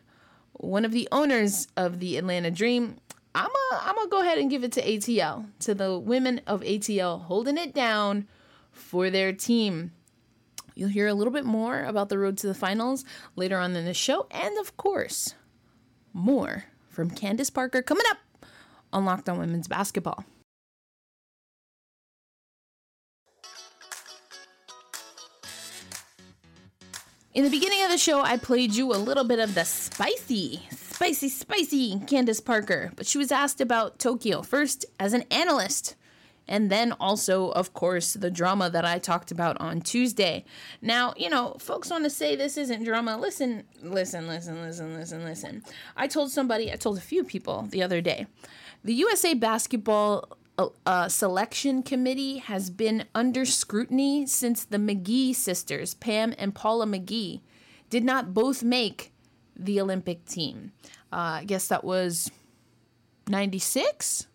one 0.54 0.86
of 0.86 0.92
the 0.92 1.08
owners 1.12 1.68
of 1.78 2.00
the 2.00 2.18
Atlanta 2.18 2.52
Dream, 2.52 2.98
I'm 3.36 3.48
gonna 3.48 3.84
I'm 3.84 3.96
gonna 3.96 4.10
go 4.10 4.22
ahead 4.22 4.38
and 4.38 4.50
give 4.50 4.64
it 4.64 4.72
to 4.74 4.82
ATL, 4.82 5.48
to 5.60 5.76
the 5.76 6.00
women 6.00 6.40
of 6.48 6.62
ATL 6.62 7.24
holding 7.24 7.58
it 7.58 7.74
down 7.74 8.28
for 8.72 9.10
their 9.10 9.34
team. 9.34 9.92
You'll 10.74 10.90
hear 10.90 11.08
a 11.08 11.14
little 11.14 11.34
bit 11.34 11.44
more 11.44 11.84
about 11.84 12.08
the 12.08 12.18
road 12.18 12.38
to 12.40 12.48
the 12.48 12.54
finals 12.54 13.04
later 13.36 13.58
on 13.58 13.76
in 13.76 13.84
the 13.84 13.94
show, 13.94 14.28
and 14.32 14.58
of 14.58 14.78
course, 14.78 15.36
more 16.14 16.66
from 16.90 17.10
Candace 17.10 17.50
Parker 17.50 17.82
coming 17.82 18.06
up 18.10 18.20
on 18.94 19.04
Locked 19.04 19.28
On 19.28 19.38
Women's 19.38 19.68
Basketball. 19.68 20.24
In 27.34 27.44
the 27.44 27.50
beginning 27.50 27.84
of 27.84 27.92
the 27.92 27.98
show, 27.98 28.22
I 28.22 28.38
played 28.38 28.74
you 28.74 28.94
a 28.94 28.96
little 28.96 29.26
bit 29.26 29.40
of 29.40 29.56
the 29.56 29.66
spicy, 29.66 30.62
spicy, 30.96 31.28
spicy 31.28 32.00
Candace 32.08 32.40
Parker, 32.40 32.92
but 32.96 33.06
she 33.06 33.18
was 33.18 33.30
asked 33.30 33.60
about 33.60 34.00
Tokyo 34.00 34.42
first 34.42 34.86
as 34.98 35.12
an 35.12 35.24
analyst 35.30 35.96
And 36.48 36.70
then 36.70 36.94
also, 37.00 37.50
of 37.50 37.74
course, 37.74 38.14
the 38.14 38.30
drama 38.30 38.70
that 38.70 38.86
I 38.86 39.00
talked 39.00 39.32
about 39.32 39.60
on 39.60 39.82
Tuesday. 39.82 40.46
Now, 40.80 41.14
you 41.18 41.28
know, 41.28 41.56
folks 41.60 41.90
want 41.90 42.04
to 42.04 42.10
say 42.12 42.36
this 42.36 42.56
isn't 42.56 42.84
drama. 42.84 43.18
Listen, 43.18 43.64
listen, 43.82 44.28
listen, 44.28 44.62
listen, 44.62 44.94
listen, 44.94 45.24
listen. 45.24 45.64
I 45.98 46.06
told 46.08 46.30
somebody, 46.30 46.72
I 46.72 46.76
told 46.76 47.00
a 47.00 47.02
few 47.02 47.24
people 47.24 47.64
the 47.72 47.82
other 47.82 48.00
day, 48.00 48.28
the 48.84 48.94
USA 48.94 49.34
basketball 49.34 50.38
uh, 50.86 51.10
selection 51.10 51.82
committee 51.82 52.38
has 52.38 52.70
been 52.70 53.06
under 53.16 53.44
scrutiny 53.44 54.28
since 54.28 54.64
the 54.64 54.78
McGee 54.78 55.34
sisters, 55.34 55.96
Pam 55.96 56.36
and 56.38 56.54
Paula 56.54 56.86
McGee, 56.86 57.42
did 57.90 58.04
not 58.04 58.36
both 58.36 58.62
make 58.62 59.12
the 59.56 59.80
Olympic 59.80 60.26
team. 60.26 60.72
Uh, 61.12 61.40
I 61.42 61.44
guess 61.46 61.68
that 61.68 61.84
was 61.84 62.32
96? 63.28 64.28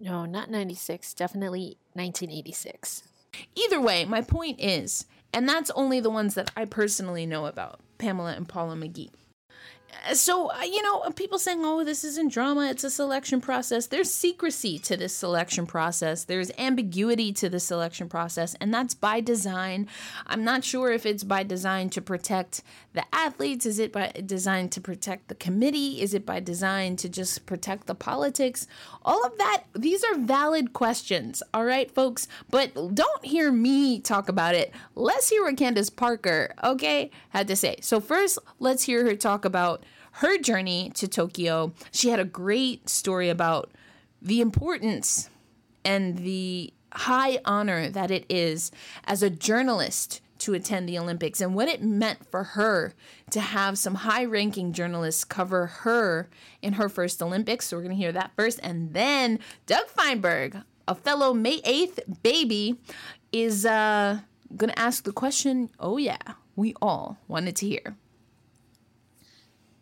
No, 0.00 0.24
not 0.24 0.50
96. 0.50 1.14
Definitely 1.14 1.78
1986. 1.94 3.04
Either 3.54 3.80
way, 3.80 4.04
my 4.04 4.20
point 4.20 4.60
is, 4.60 5.06
and 5.32 5.48
that's 5.48 5.70
only 5.70 6.00
the 6.00 6.10
ones 6.10 6.34
that 6.34 6.50
I 6.56 6.64
personally 6.64 7.24
know 7.24 7.46
about 7.46 7.80
Pamela 7.98 8.32
and 8.32 8.48
Paula 8.48 8.74
McGee 8.74 9.10
so 10.14 10.50
uh, 10.50 10.62
you 10.62 10.82
know 10.82 11.00
people 11.16 11.38
saying 11.38 11.62
oh 11.64 11.84
this 11.84 12.04
isn't 12.04 12.32
drama 12.32 12.68
it's 12.70 12.84
a 12.84 12.90
selection 12.90 13.40
process. 13.40 13.86
There's 13.86 14.12
secrecy 14.12 14.78
to 14.80 14.96
this 14.96 15.14
selection 15.14 15.66
process. 15.66 16.24
There's 16.24 16.50
ambiguity 16.58 17.32
to 17.34 17.48
the 17.48 17.60
selection 17.60 18.08
process 18.08 18.54
and 18.60 18.72
that's 18.72 18.94
by 18.94 19.20
design. 19.20 19.88
I'm 20.26 20.44
not 20.44 20.64
sure 20.64 20.90
if 20.90 21.06
it's 21.06 21.24
by 21.24 21.42
design 21.42 21.90
to 21.90 22.02
protect 22.02 22.62
the 22.92 23.04
athletes. 23.12 23.66
Is 23.66 23.78
it 23.78 23.92
by 23.92 24.12
design 24.24 24.68
to 24.70 24.80
protect 24.80 25.28
the 25.28 25.34
committee? 25.34 26.00
Is 26.00 26.14
it 26.14 26.26
by 26.26 26.40
design 26.40 26.96
to 26.96 27.08
just 27.08 27.46
protect 27.46 27.86
the 27.86 27.94
politics? 27.94 28.66
All 29.04 29.24
of 29.24 29.36
that 29.38 29.64
these 29.74 30.04
are 30.04 30.16
valid 30.16 30.72
questions 30.72 31.42
all 31.54 31.64
right 31.64 31.90
folks? 31.90 32.28
But 32.50 32.74
don't 32.94 33.24
hear 33.24 33.52
me 33.52 34.00
talk 34.00 34.28
about 34.28 34.54
it. 34.54 34.72
Let's 34.94 35.28
hear 35.28 35.44
what 35.44 35.56
candace 35.56 35.90
parker 35.90 36.54
okay 36.64 37.10
had 37.30 37.48
to 37.48 37.56
say. 37.56 37.76
So 37.80 38.00
first 38.00 38.38
let's 38.58 38.84
hear 38.84 39.04
her 39.04 39.16
talk 39.16 39.44
about 39.44 39.81
her 40.12 40.38
journey 40.38 40.90
to 40.94 41.08
Tokyo. 41.08 41.72
She 41.90 42.10
had 42.10 42.20
a 42.20 42.24
great 42.24 42.88
story 42.88 43.28
about 43.28 43.70
the 44.20 44.40
importance 44.40 45.30
and 45.84 46.18
the 46.18 46.72
high 46.92 47.40
honor 47.44 47.88
that 47.88 48.10
it 48.10 48.26
is 48.28 48.70
as 49.04 49.22
a 49.22 49.30
journalist 49.30 50.20
to 50.38 50.54
attend 50.54 50.88
the 50.88 50.98
Olympics 50.98 51.40
and 51.40 51.54
what 51.54 51.68
it 51.68 51.82
meant 51.82 52.28
for 52.28 52.42
her 52.42 52.94
to 53.30 53.40
have 53.40 53.78
some 53.78 53.94
high 53.94 54.24
ranking 54.24 54.72
journalists 54.72 55.22
cover 55.24 55.66
her 55.66 56.28
in 56.60 56.74
her 56.74 56.88
first 56.88 57.22
Olympics. 57.22 57.66
So 57.66 57.76
we're 57.76 57.84
going 57.84 57.96
to 57.96 58.02
hear 58.02 58.12
that 58.12 58.32
first. 58.34 58.58
And 58.62 58.92
then 58.92 59.38
Doug 59.66 59.86
Feinberg, 59.86 60.56
a 60.88 60.96
fellow 60.96 61.32
May 61.32 61.60
8th 61.60 62.22
baby, 62.24 62.76
is 63.30 63.64
uh, 63.64 64.20
going 64.56 64.70
to 64.70 64.78
ask 64.78 65.04
the 65.04 65.12
question 65.12 65.70
oh, 65.78 65.96
yeah, 65.96 66.18
we 66.56 66.74
all 66.82 67.18
wanted 67.28 67.54
to 67.56 67.68
hear. 67.68 67.96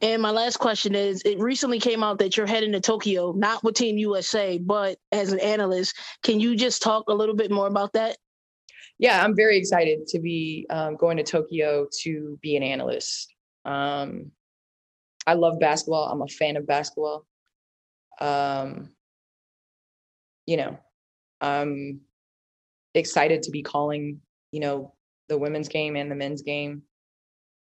And 0.02 0.23
my 0.23 0.30
last 0.30 0.59
question 0.59 0.95
is 0.95 1.23
it 1.25 1.38
recently 1.38 1.78
came 1.78 2.02
out 2.02 2.19
that 2.19 2.37
you're 2.37 2.47
heading 2.47 2.73
to 2.73 2.80
Tokyo, 2.80 3.33
not 3.33 3.62
with 3.62 3.75
Team 3.75 3.99
USA, 3.99 4.57
but 4.57 4.99
as 5.12 5.33
an 5.33 5.40
analyst. 5.40 5.95
Can 6.23 6.40
you 6.40 6.57
just 6.57 6.80
talk 6.80 7.09
a 7.09 7.14
little 7.14 7.37
bit 7.37 7.50
more 7.50 7.66
about 7.66 7.92
that? 7.92 8.16
Yeah, 8.99 9.23
I'm 9.23 9.37
very 9.37 9.59
excited 9.59 10.07
to 10.09 10.19
be 10.19 10.66
um, 10.71 10.97
going 10.97 11.19
to 11.19 11.23
Tokyo 11.23 11.87
to 12.02 12.38
be 12.42 12.57
an 12.57 12.62
analyst. 12.62 13.35
Um, 13.64 14.30
I 15.26 15.35
love 15.35 15.61
basketball. 15.61 16.11
I'm 16.11 16.23
a 16.23 16.26
fan 16.26 16.57
of 16.57 16.66
basketball. 16.66 17.26
Um, 18.21 18.90
you 20.47 20.57
know, 20.57 20.78
I'm 21.40 22.00
excited 22.95 23.42
to 23.45 23.50
be 23.50 23.62
calling, 23.62 24.21
you 24.50 24.61
know, 24.61 24.95
the 25.28 25.38
women's 25.38 25.69
game 25.69 25.97
and 25.97 26.11
the 26.11 26.16
men's 26.16 26.42
game 26.42 26.83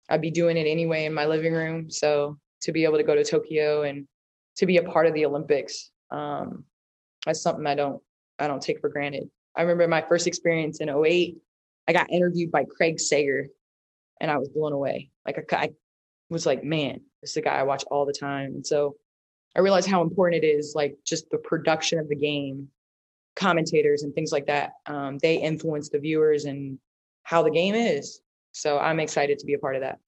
I'd 0.09 0.21
be 0.21 0.31
doing 0.31 0.57
it 0.57 0.67
anyway 0.67 1.05
in 1.05 1.13
my 1.13 1.25
living 1.25 1.53
room. 1.53 1.89
So 1.89 2.37
to 2.61 2.71
be 2.71 2.83
able 2.83 2.97
to 2.97 3.03
go 3.03 3.15
to 3.15 3.23
Tokyo 3.23 3.83
and 3.83 4.07
to 4.57 4.65
be 4.65 4.77
a 4.77 4.83
part 4.83 5.05
of 5.05 5.13
the 5.13 5.25
Olympics, 5.25 5.91
um, 6.11 6.63
that's 7.25 7.41
something 7.41 7.67
I 7.67 7.75
don't 7.75 8.01
I 8.39 8.47
don't 8.47 8.61
take 8.61 8.79
for 8.79 8.89
granted. 8.89 9.29
I 9.55 9.61
remember 9.61 9.87
my 9.87 10.01
first 10.01 10.27
experience 10.27 10.79
in 10.79 10.89
08, 10.89 11.37
I 11.87 11.93
got 11.93 12.11
interviewed 12.11 12.51
by 12.51 12.65
Craig 12.65 12.99
Sager 12.99 13.47
and 14.21 14.29
I 14.29 14.37
was 14.37 14.49
blown 14.49 14.73
away. 14.73 15.09
Like 15.25 15.53
I, 15.53 15.55
I 15.57 15.69
was 16.29 16.45
like, 16.45 16.63
man, 16.63 17.01
this 17.21 17.31
is 17.31 17.37
a 17.37 17.41
guy 17.41 17.55
I 17.55 17.63
watch 17.63 17.83
all 17.89 18.05
the 18.05 18.13
time. 18.13 18.53
And 18.55 18.65
so 18.65 18.95
I 19.55 19.61
realized 19.61 19.89
how 19.89 20.01
important 20.01 20.43
it 20.43 20.47
is, 20.47 20.73
like 20.75 20.95
just 21.03 21.29
the 21.31 21.39
production 21.39 21.97
of 21.97 22.07
the 22.07 22.15
game, 22.15 22.67
commentators 23.35 24.03
and 24.03 24.13
things 24.13 24.31
like 24.31 24.45
that. 24.47 24.73
Um, 24.85 25.17
they 25.19 25.37
influence 25.41 25.89
the 25.89 25.99
viewers 25.99 26.45
and 26.45 26.77
how 27.23 27.41
the 27.41 27.51
game 27.51 27.73
is. 27.73 28.21
So 28.57 28.79
I'm 28.79 28.99
excited 28.99 29.37
to 29.39 29.45
be 29.45 29.53
a 29.53 29.59
part 29.59 29.75
of 29.75 29.81
that. 29.81 29.99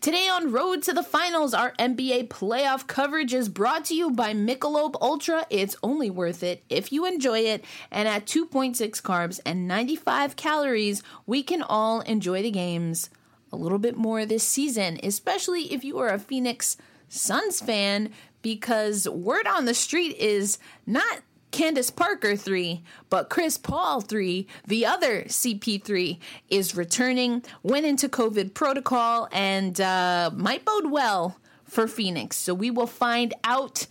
Today 0.00 0.28
on 0.28 0.50
Road 0.50 0.82
to 0.84 0.94
the 0.94 1.02
Finals, 1.02 1.52
our 1.52 1.72
NBA 1.72 2.28
playoff 2.28 2.86
coverage 2.86 3.34
is 3.34 3.50
brought 3.50 3.84
to 3.86 3.94
you 3.94 4.10
by 4.10 4.32
Michelob 4.32 4.94
Ultra. 5.02 5.44
It's 5.50 5.76
only 5.82 6.08
worth 6.08 6.42
it 6.42 6.62
if 6.70 6.90
you 6.90 7.04
enjoy 7.04 7.40
it. 7.40 7.64
And 7.90 8.08
at 8.08 8.24
2.6 8.24 8.78
carbs 9.02 9.40
and 9.44 9.68
95 9.68 10.36
calories, 10.36 11.02
we 11.26 11.42
can 11.42 11.60
all 11.60 12.00
enjoy 12.02 12.42
the 12.42 12.50
games 12.50 13.10
a 13.52 13.56
little 13.56 13.78
bit 13.78 13.96
more 13.96 14.24
this 14.24 14.44
season, 14.44 14.98
especially 15.02 15.72
if 15.72 15.84
you 15.84 15.98
are 15.98 16.08
a 16.08 16.18
Phoenix 16.18 16.78
Suns 17.08 17.60
fan, 17.60 18.10
because 18.40 19.08
word 19.08 19.46
on 19.46 19.64
the 19.64 19.74
street 19.74 20.16
is 20.16 20.58
not 20.86 21.20
Candace 21.50 21.90
Parker 21.90 22.36
3, 22.36 22.82
but 23.10 23.30
Chris 23.30 23.56
Paul 23.56 24.00
3, 24.00 24.46
the 24.66 24.86
other 24.86 25.22
CP3, 25.22 26.18
is 26.50 26.76
returning, 26.76 27.42
went 27.62 27.86
into 27.86 28.08
COVID 28.08 28.54
protocol, 28.54 29.28
and 29.32 29.80
uh, 29.80 30.30
might 30.34 30.64
bode 30.64 30.90
well 30.90 31.38
for 31.64 31.88
Phoenix. 31.88 32.36
So 32.36 32.54
we 32.54 32.70
will 32.70 32.86
find 32.86 33.34
out 33.44 33.86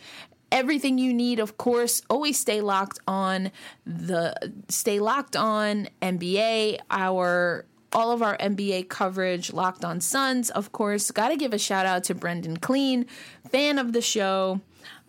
everything 0.50 0.98
you 0.98 1.14
need 1.14 1.42
of 1.42 1.58
course 1.58 2.02
always 2.10 2.40
stay 2.40 2.62
locked 2.62 2.98
on 3.06 3.52
the 3.86 4.34
stay 4.70 4.98
locked 4.98 5.36
on 5.36 5.90
nba 6.02 6.80
our 6.90 7.66
all 7.94 8.12
of 8.12 8.22
our 8.22 8.38
NBA 8.38 8.90
coverage, 8.90 9.54
Locked 9.54 9.86
on 9.86 10.02
Suns, 10.02 10.50
of 10.50 10.72
course. 10.72 11.10
Got 11.12 11.30
to 11.30 11.38
give 11.38 11.54
a 11.54 11.58
shout 11.58 11.86
out 11.86 12.04
to 12.06 12.16
Brendan 12.16 12.58
Clean, 12.58 13.06
fan 13.50 13.80
of 13.80 13.94
the 13.94 14.02
show. 14.02 14.62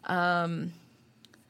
Um, 0.05 0.73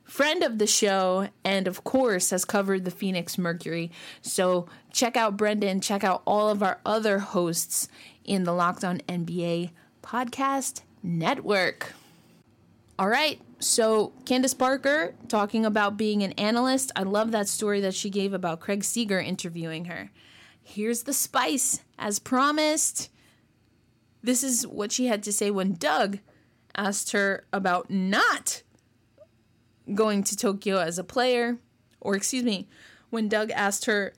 friend 0.08 0.42
of 0.42 0.58
the 0.58 0.66
show, 0.66 1.28
and 1.44 1.68
of 1.68 1.84
course 1.84 2.30
has 2.30 2.44
covered 2.44 2.84
the 2.84 2.90
Phoenix 2.90 3.38
Mercury. 3.38 3.92
So 4.22 4.66
check 4.90 5.16
out 5.16 5.36
Brendan, 5.36 5.80
check 5.80 6.02
out 6.02 6.22
all 6.26 6.48
of 6.48 6.62
our 6.62 6.80
other 6.84 7.20
hosts 7.20 7.88
in 8.24 8.44
the 8.44 8.52
Locked 8.52 8.84
On 8.84 8.98
NBA 9.08 9.70
podcast 10.02 10.80
network. 11.02 11.92
All 12.98 13.08
right, 13.08 13.40
so 13.60 14.12
Candace 14.24 14.54
Parker 14.54 15.14
talking 15.28 15.64
about 15.64 15.96
being 15.96 16.22
an 16.22 16.32
analyst. 16.32 16.90
I 16.96 17.02
love 17.02 17.30
that 17.30 17.46
story 17.46 17.80
that 17.82 17.94
she 17.94 18.10
gave 18.10 18.32
about 18.32 18.60
Craig 18.60 18.82
Sager 18.82 19.20
interviewing 19.20 19.84
her. 19.84 20.10
Here's 20.62 21.04
the 21.04 21.12
spice, 21.12 21.82
as 21.98 22.18
promised. 22.18 23.10
This 24.22 24.42
is 24.42 24.66
what 24.66 24.90
she 24.90 25.06
had 25.06 25.22
to 25.24 25.32
say 25.32 25.50
when 25.50 25.74
Doug 25.74 26.18
asked 26.74 27.12
her 27.12 27.44
about 27.52 27.90
not 27.90 28.62
going 29.94 30.22
to 30.24 30.36
Tokyo 30.36 30.78
as 30.78 30.98
a 30.98 31.04
player, 31.04 31.58
or 32.00 32.14
excuse 32.14 32.44
me, 32.44 32.68
when 33.10 33.28
Doug 33.28 33.50
asked 33.50 33.86
her 33.86 34.12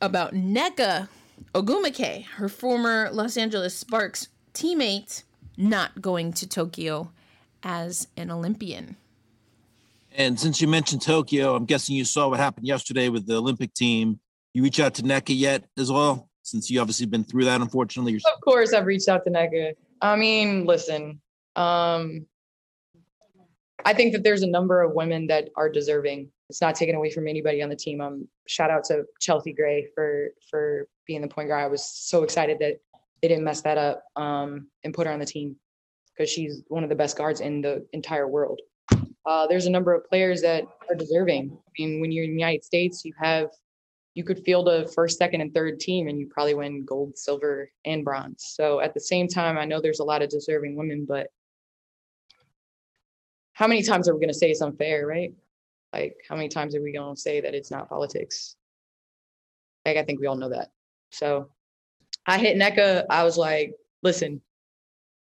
about 0.00 0.32
Nneka 0.32 1.08
Ogwumike, 1.54 2.24
her 2.24 2.48
former 2.48 3.10
Los 3.12 3.36
Angeles 3.36 3.76
Sparks 3.76 4.28
teammate, 4.54 5.24
not 5.56 6.00
going 6.00 6.32
to 6.34 6.48
Tokyo 6.48 7.12
as 7.62 8.08
an 8.16 8.30
Olympian. 8.30 8.96
And 10.16 10.38
since 10.38 10.60
you 10.60 10.68
mentioned 10.68 11.02
Tokyo, 11.02 11.54
I'm 11.54 11.66
guessing 11.66 11.94
you 11.94 12.04
saw 12.04 12.28
what 12.28 12.40
happened 12.40 12.66
yesterday 12.66 13.08
with 13.08 13.26
the 13.26 13.36
Olympic 13.36 13.74
team. 13.74 14.18
You 14.54 14.62
reach 14.62 14.80
out 14.80 14.94
to 14.94 15.02
Nneka 15.02 15.38
yet 15.38 15.64
as 15.78 15.92
well? 15.92 16.28
Since 16.42 16.70
you 16.70 16.80
obviously 16.80 17.06
been 17.06 17.22
through 17.22 17.44
that, 17.44 17.60
unfortunately. 17.60 18.12
Yourself. 18.12 18.34
Of 18.34 18.40
course, 18.40 18.72
I've 18.72 18.86
reached 18.86 19.08
out 19.08 19.24
to 19.24 19.30
Nneka. 19.30 19.74
I 20.02 20.16
mean, 20.16 20.64
listen, 20.64 21.20
um, 21.54 22.26
I 23.84 23.94
think 23.94 24.12
that 24.12 24.22
there's 24.22 24.42
a 24.42 24.46
number 24.46 24.82
of 24.82 24.92
women 24.92 25.26
that 25.28 25.50
are 25.56 25.68
deserving. 25.68 26.30
It's 26.48 26.60
not 26.60 26.74
taken 26.74 26.94
away 26.94 27.10
from 27.10 27.28
anybody 27.28 27.62
on 27.62 27.68
the 27.68 27.76
team. 27.76 28.00
Um, 28.00 28.28
shout 28.46 28.70
out 28.70 28.84
to 28.84 29.04
Chelsea 29.20 29.52
Gray 29.52 29.86
for 29.94 30.28
for 30.50 30.88
being 31.06 31.22
the 31.22 31.28
point 31.28 31.48
guard. 31.48 31.64
I 31.64 31.68
was 31.68 31.84
so 31.84 32.22
excited 32.22 32.58
that 32.60 32.80
they 33.22 33.28
didn't 33.28 33.44
mess 33.44 33.60
that 33.62 33.78
up 33.78 34.04
um, 34.16 34.68
and 34.84 34.94
put 34.94 35.06
her 35.06 35.12
on 35.12 35.20
the 35.20 35.26
team 35.26 35.56
because 36.16 36.30
she's 36.30 36.62
one 36.68 36.82
of 36.82 36.88
the 36.88 36.96
best 36.96 37.16
guards 37.16 37.40
in 37.40 37.60
the 37.60 37.86
entire 37.92 38.28
world. 38.28 38.60
Uh, 39.26 39.46
there's 39.46 39.66
a 39.66 39.70
number 39.70 39.94
of 39.94 40.04
players 40.08 40.40
that 40.42 40.64
are 40.88 40.94
deserving. 40.94 41.50
I 41.52 41.70
mean, 41.78 42.00
when 42.00 42.10
you're 42.10 42.24
in 42.24 42.30
the 42.30 42.40
United 42.40 42.64
States, 42.64 43.04
you 43.04 43.12
have 43.18 43.50
you 44.14 44.24
could 44.24 44.42
field 44.44 44.68
a 44.68 44.88
first, 44.88 45.18
second, 45.18 45.40
and 45.40 45.54
third 45.54 45.78
team, 45.78 46.08
and 46.08 46.18
you 46.18 46.26
probably 46.26 46.54
win 46.54 46.84
gold, 46.84 47.16
silver, 47.16 47.70
and 47.84 48.04
bronze. 48.04 48.52
So 48.56 48.80
at 48.80 48.92
the 48.92 49.00
same 49.00 49.28
time, 49.28 49.56
I 49.56 49.64
know 49.64 49.80
there's 49.80 50.00
a 50.00 50.04
lot 50.04 50.22
of 50.22 50.30
deserving 50.30 50.76
women, 50.76 51.04
but 51.06 51.28
how 53.60 53.66
many 53.66 53.82
times 53.82 54.08
are 54.08 54.14
we 54.14 54.20
going 54.20 54.32
to 54.32 54.38
say 54.38 54.50
it's 54.50 54.62
unfair, 54.62 55.06
right? 55.06 55.34
Like, 55.92 56.16
how 56.26 56.34
many 56.34 56.48
times 56.48 56.74
are 56.74 56.82
we 56.82 56.92
going 56.94 57.14
to 57.14 57.20
say 57.20 57.42
that 57.42 57.54
it's 57.54 57.70
not 57.70 57.90
politics? 57.90 58.56
Like, 59.84 59.98
I 59.98 60.02
think 60.02 60.18
we 60.18 60.26
all 60.26 60.34
know 60.34 60.48
that. 60.48 60.68
So 61.10 61.50
I 62.26 62.38
hit 62.38 62.56
Nneka. 62.56 63.04
I 63.10 63.22
was 63.22 63.36
like, 63.36 63.74
listen, 64.02 64.40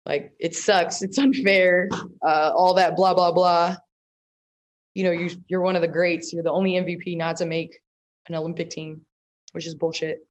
like, 0.06 0.32
it 0.40 0.56
sucks. 0.56 1.02
It's 1.02 1.18
unfair. 1.18 1.90
Uh, 2.26 2.54
all 2.56 2.76
that 2.76 2.96
blah, 2.96 3.14
blah, 3.14 3.34
blah. 3.34 3.76
You 4.94 5.04
know, 5.04 5.12
you, 5.12 5.32
you're 5.50 5.60
one 5.60 5.76
of 5.76 5.82
the 5.82 5.90
greats. 5.90 6.32
You're 6.32 6.44
the 6.44 6.52
only 6.52 6.74
MVP 6.74 7.18
not 7.18 7.36
to 7.38 7.46
make 7.46 7.80
an 8.30 8.36
Olympic 8.36 8.70
team, 8.70 9.02
which 9.52 9.68
is 9.68 9.76
bullshit. 9.76 10.26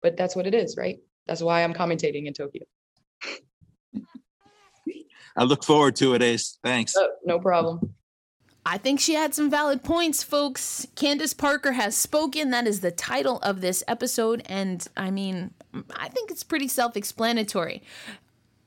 But 0.00 0.16
that's 0.16 0.36
what 0.36 0.46
it 0.46 0.54
is, 0.54 0.76
right? 0.76 1.00
That's 1.26 1.42
why 1.42 1.64
I'm 1.64 1.74
commentating 1.74 2.26
in 2.26 2.34
Tokyo. 2.34 2.62
I 5.36 5.44
look 5.44 5.64
forward 5.64 5.96
to 5.96 6.14
it, 6.14 6.22
Ace. 6.22 6.58
Thanks. 6.62 6.96
Uh, 6.96 7.06
no 7.24 7.38
problem. 7.38 7.94
I 8.66 8.76
think 8.76 9.00
she 9.00 9.14
had 9.14 9.34
some 9.34 9.50
valid 9.50 9.82
points, 9.82 10.22
folks. 10.22 10.86
Candace 10.94 11.32
Parker 11.32 11.72
has 11.72 11.96
spoken. 11.96 12.50
That 12.50 12.66
is 12.66 12.80
the 12.80 12.90
title 12.90 13.38
of 13.38 13.62
this 13.62 13.82
episode. 13.88 14.42
And 14.46 14.86
I 14.96 15.10
mean, 15.10 15.54
I 15.96 16.08
think 16.08 16.30
it's 16.30 16.42
pretty 16.42 16.68
self 16.68 16.96
explanatory. 16.96 17.82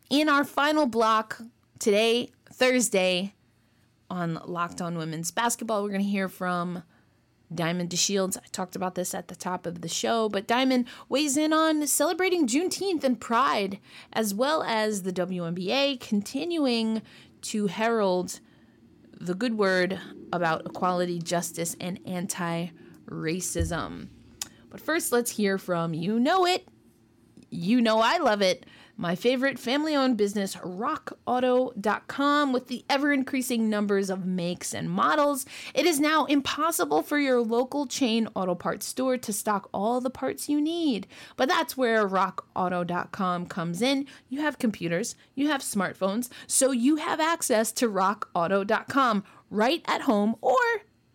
In 0.10 0.28
our 0.28 0.44
final 0.44 0.88
block 0.88 1.40
today, 1.78 2.30
Thursday, 2.52 3.34
on 4.10 4.42
Locked 4.46 4.82
On 4.82 4.98
Women's 4.98 5.32
Basketball, 5.32 5.84
we're 5.84 5.90
going 5.90 6.02
to 6.02 6.08
hear 6.08 6.28
from 6.28 6.84
Diamond 7.54 7.90
DeShields. 7.90 8.38
I 8.38 8.48
talked 8.52 8.76
about 8.76 8.96
this 8.96 9.14
at 9.14 9.28
the 9.28 9.36
top 9.36 9.66
of 9.66 9.82
the 9.82 9.88
show, 9.88 10.30
but 10.30 10.48
Diamond 10.48 10.86
weighs 11.10 11.38
in 11.38 11.54
on 11.54 11.86
celebrating 11.88 12.48
Juneteenth 12.48 13.04
and 13.04 13.20
Pride, 13.20 13.80
as 14.14 14.34
well 14.34 14.64
as 14.64 15.04
the 15.04 15.14
WNBA 15.14 16.00
continuing 16.00 17.02
to 17.42 17.68
herald 17.68 18.40
the 19.20 19.36
good 19.36 19.58
word 19.58 20.00
about 20.34 20.66
equality, 20.66 21.20
justice, 21.20 21.76
and 21.80 22.00
anti 22.06 22.68
racism. 23.08 24.08
But 24.70 24.80
first, 24.80 25.12
let's 25.12 25.32
hear 25.32 25.58
from 25.58 25.94
You 25.94 26.20
Know 26.20 26.46
It. 26.46 26.68
You 27.52 27.82
know 27.82 28.00
I 28.00 28.18
love 28.18 28.42
it 28.42 28.66
my 29.02 29.16
favorite 29.16 29.58
family 29.58 29.96
owned 29.96 30.16
business, 30.16 30.56
rockauto.com, 30.58 32.54
with 32.54 32.68
the 32.68 32.86
ever 32.88 33.12
increasing 33.12 33.68
numbers 33.68 34.12
of 34.12 34.28
makes 34.28 34.76
and 34.76 34.92
models. 34.92 35.48
It 35.74 35.88
is 35.88 36.00
now 36.00 36.26
impossible 36.26 37.02
for 37.02 37.18
your 37.18 37.42
local 37.42 37.88
chain 37.88 38.28
auto 38.36 38.54
parts 38.54 38.86
store 38.86 39.18
to 39.18 39.34
stock 39.34 39.70
all 39.74 40.02
the 40.02 40.12
parts 40.12 40.50
you 40.50 40.62
need. 40.62 41.08
But 41.36 41.50
that's 41.50 41.76
where 41.76 42.08
rockauto.com 42.08 43.48
comes 43.48 43.82
in. 43.82 44.06
You 44.30 44.42
have 44.42 44.60
computers, 44.60 45.16
you 45.34 45.48
have 45.48 45.62
smartphones, 45.62 46.30
so 46.46 46.70
you 46.70 46.98
have 46.98 47.20
access 47.20 47.72
to 47.74 47.90
rockauto.com 47.90 49.24
right 49.50 49.82
at 49.86 50.02
home 50.02 50.36
or 50.42 50.60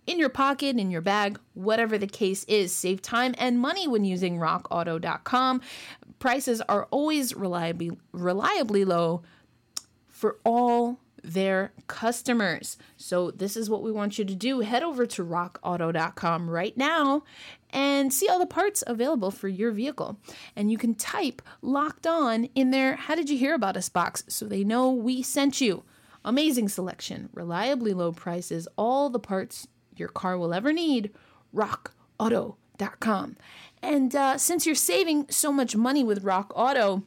in 0.07 0.19
your 0.19 0.29
pocket, 0.29 0.77
in 0.77 0.90
your 0.90 1.01
bag, 1.01 1.38
whatever 1.55 1.99
the 1.99 2.07
case 2.07 2.45
is. 2.45 2.73
Save 2.73 3.03
time 3.03 3.35
and 3.38 3.59
money 3.59 3.88
when 3.88 4.05
using 4.05 4.38
rockauto.com 4.38 5.61
prices 6.19 6.61
are 6.62 6.87
always 6.90 7.35
reliably 7.35 7.90
reliably 8.12 8.85
low 8.85 9.23
for 10.09 10.38
all 10.45 10.99
their 11.23 11.73
customers. 11.88 12.79
So 12.97 13.33
this 13.33 13.57
is 13.57 13.69
what 13.69 13.83
we 13.83 13.90
want 13.90 14.16
you 14.16 14.25
to 14.25 14.35
do. 14.35 14.61
Head 14.61 14.83
over 14.83 15.07
to 15.07 15.25
rockauto.com 15.25 16.49
right 16.49 16.77
now 16.77 17.25
and 17.71 18.12
see 18.12 18.29
all 18.29 18.38
the 18.38 18.47
parts 18.47 18.85
available 18.87 19.31
for 19.31 19.49
your 19.49 19.73
vehicle. 19.73 20.19
And 20.55 20.71
you 20.71 20.79
can 20.79 20.95
type 20.95 21.42
locked 21.62 22.07
on 22.07 22.45
in 22.55 22.71
there, 22.71 22.95
how 22.95 23.16
did 23.16 23.29
you 23.29 23.37
hear 23.37 23.55
about 23.55 23.77
us 23.77 23.88
box 23.88 24.25
so 24.29 24.47
they 24.47 24.62
know 24.62 24.90
we 24.90 25.21
sent 25.23 25.61
you. 25.61 25.83
Amazing 26.25 26.69
selection, 26.69 27.29
reliably 27.35 27.92
low 27.92 28.12
prices, 28.12 28.66
all 28.77 29.11
the 29.11 29.19
parts 29.19 29.69
your 29.98 30.09
car 30.09 30.38
will 30.38 30.54
ever 30.54 30.72
need. 30.72 31.12
rockauto.com. 31.54 33.37
And 33.82 34.14
uh, 34.14 34.38
since 34.38 34.66
you're 34.66 34.74
saving 34.74 35.26
so 35.30 35.52
much 35.52 35.76
money 35.76 36.02
with 36.02 36.24
Rock 36.24 36.52
Auto, 36.56 37.02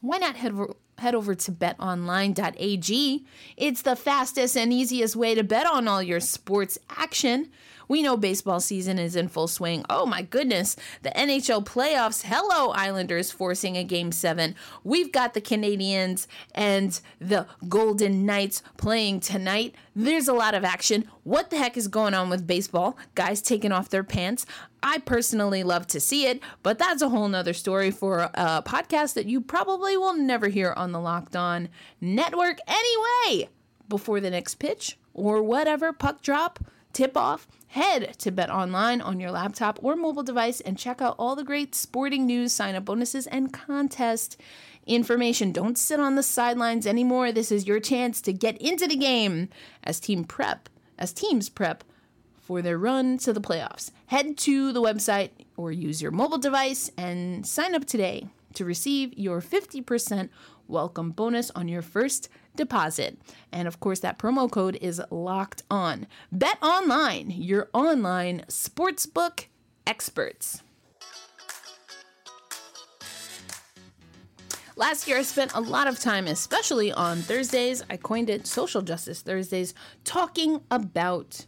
why 0.00 0.18
not 0.18 0.36
head 0.36 0.52
over, 0.52 0.74
head 0.98 1.14
over 1.14 1.34
to 1.34 1.52
betonline.ag? 1.52 3.26
It's 3.56 3.82
the 3.82 3.96
fastest 3.96 4.56
and 4.56 4.72
easiest 4.72 5.16
way 5.16 5.34
to 5.34 5.44
bet 5.44 5.66
on 5.66 5.88
all 5.88 6.02
your 6.02 6.20
sports 6.20 6.78
action. 6.90 7.50
We 7.88 8.02
know 8.02 8.16
baseball 8.16 8.60
season 8.60 8.98
is 8.98 9.16
in 9.16 9.28
full 9.28 9.48
swing. 9.48 9.84
Oh 9.88 10.04
my 10.06 10.22
goodness. 10.22 10.76
The 11.02 11.10
NHL 11.10 11.64
playoffs. 11.64 12.22
Hello, 12.26 12.70
Islanders 12.72 13.32
forcing 13.32 13.76
a 13.76 13.84
game 13.84 14.12
seven. 14.12 14.54
We've 14.84 15.10
got 15.10 15.34
the 15.34 15.40
Canadiens 15.40 16.26
and 16.54 17.00
the 17.18 17.46
Golden 17.66 18.26
Knights 18.26 18.62
playing 18.76 19.20
tonight. 19.20 19.74
There's 19.96 20.28
a 20.28 20.34
lot 20.34 20.54
of 20.54 20.64
action. 20.64 21.08
What 21.24 21.50
the 21.50 21.56
heck 21.56 21.76
is 21.76 21.88
going 21.88 22.14
on 22.14 22.28
with 22.30 22.46
baseball? 22.46 22.96
Guys 23.14 23.40
taking 23.42 23.72
off 23.72 23.88
their 23.88 24.04
pants. 24.04 24.44
I 24.82 24.98
personally 24.98 25.64
love 25.64 25.86
to 25.88 25.98
see 25.98 26.26
it, 26.26 26.40
but 26.62 26.78
that's 26.78 27.02
a 27.02 27.08
whole 27.08 27.26
nother 27.26 27.52
story 27.52 27.90
for 27.90 28.30
a 28.34 28.62
podcast 28.62 29.14
that 29.14 29.26
you 29.26 29.40
probably 29.40 29.96
will 29.96 30.14
never 30.14 30.48
hear 30.48 30.72
on 30.76 30.92
the 30.92 31.00
Locked 31.00 31.34
On 31.34 31.68
Network 32.00 32.58
anyway. 32.68 33.48
Before 33.88 34.20
the 34.20 34.30
next 34.30 34.56
pitch 34.56 34.98
or 35.14 35.42
whatever 35.42 35.92
puck 35.94 36.20
drop, 36.22 36.58
tip 36.92 37.16
off, 37.16 37.46
head 37.68 38.16
to 38.18 38.30
Bet 38.30 38.50
Online 38.50 39.00
on 39.00 39.20
your 39.20 39.30
laptop 39.30 39.78
or 39.82 39.96
mobile 39.96 40.22
device 40.22 40.60
and 40.60 40.78
check 40.78 41.00
out 41.00 41.14
all 41.18 41.36
the 41.36 41.44
great 41.44 41.74
sporting 41.74 42.26
news, 42.26 42.52
sign 42.52 42.74
up 42.74 42.84
bonuses, 42.84 43.26
and 43.26 43.52
contest 43.52 44.40
information. 44.86 45.52
Don't 45.52 45.78
sit 45.78 46.00
on 46.00 46.14
the 46.14 46.22
sidelines 46.22 46.86
anymore. 46.86 47.30
This 47.30 47.52
is 47.52 47.66
your 47.66 47.80
chance 47.80 48.20
to 48.22 48.32
get 48.32 48.56
into 48.58 48.86
the 48.86 48.96
game 48.96 49.48
as 49.84 50.00
team 50.00 50.24
prep, 50.24 50.68
as 50.98 51.12
teams 51.12 51.48
prep 51.48 51.84
for 52.40 52.62
their 52.62 52.78
run 52.78 53.18
to 53.18 53.32
the 53.32 53.40
playoffs. 53.40 53.90
Head 54.06 54.38
to 54.38 54.72
the 54.72 54.80
website 54.80 55.30
or 55.56 55.70
use 55.70 56.00
your 56.00 56.10
mobile 56.10 56.38
device 56.38 56.90
and 56.96 57.46
sign 57.46 57.74
up 57.74 57.84
today 57.84 58.28
to 58.54 58.64
receive 58.64 59.12
your 59.18 59.42
50% 59.42 60.30
welcome 60.68 61.10
bonus 61.10 61.50
on 61.52 61.66
your 61.68 61.82
first 61.82 62.28
deposit. 62.54 63.18
And 63.50 63.66
of 63.66 63.80
course, 63.80 64.00
that 64.00 64.18
promo 64.18 64.50
code 64.50 64.76
is 64.80 65.00
locked 65.10 65.62
on. 65.70 66.06
Bet 66.30 66.62
online, 66.62 67.30
your 67.30 67.68
online 67.72 68.44
sportsbook 68.48 69.46
experts. 69.86 70.62
Last 74.76 75.08
year, 75.08 75.18
I 75.18 75.22
spent 75.22 75.54
a 75.54 75.60
lot 75.60 75.88
of 75.88 75.98
time, 75.98 76.28
especially 76.28 76.92
on 76.92 77.18
Thursdays, 77.18 77.82
I 77.90 77.96
coined 77.96 78.30
it 78.30 78.46
Social 78.46 78.80
Justice 78.80 79.22
Thursdays, 79.22 79.74
talking 80.04 80.60
about 80.70 81.46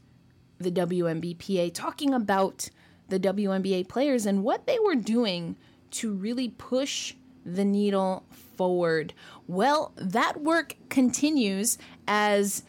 the 0.59 0.73
WNBPA, 0.73 1.73
talking 1.73 2.13
about 2.13 2.69
the 3.09 3.21
WNBA 3.21 3.89
players 3.89 4.27
and 4.27 4.43
what 4.43 4.67
they 4.67 4.79
were 4.81 4.97
doing 4.97 5.57
to 5.93 6.13
really 6.13 6.49
push 6.49 7.15
the 7.45 7.65
needle 7.65 8.25
forward. 8.61 9.15
Well, 9.47 9.95
that 9.97 10.43
work 10.43 10.77
continues 10.91 11.79
as 12.07 12.63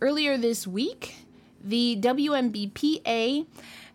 earlier 0.00 0.38
this 0.38 0.66
week, 0.66 1.14
the 1.62 1.98
WNBPA 2.00 3.46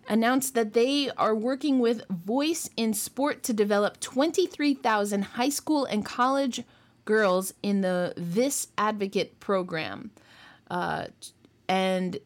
announced 0.08 0.54
that 0.54 0.74
they 0.74 1.10
are 1.18 1.34
working 1.34 1.80
with 1.80 2.08
Voice 2.10 2.70
in 2.78 2.94
Sport 2.94 3.42
to 3.42 3.54
develop 3.54 4.00
23,000 4.00 5.24
high 5.24 5.50
school 5.50 5.86
and 5.86 6.06
college 6.06 6.64
girls 7.06 7.56
in 7.64 7.82
the 7.82 8.14
This 8.16 8.68
Advocate 8.78 9.40
program. 9.40 10.12
Uh, 10.70 11.08
and 11.68 12.20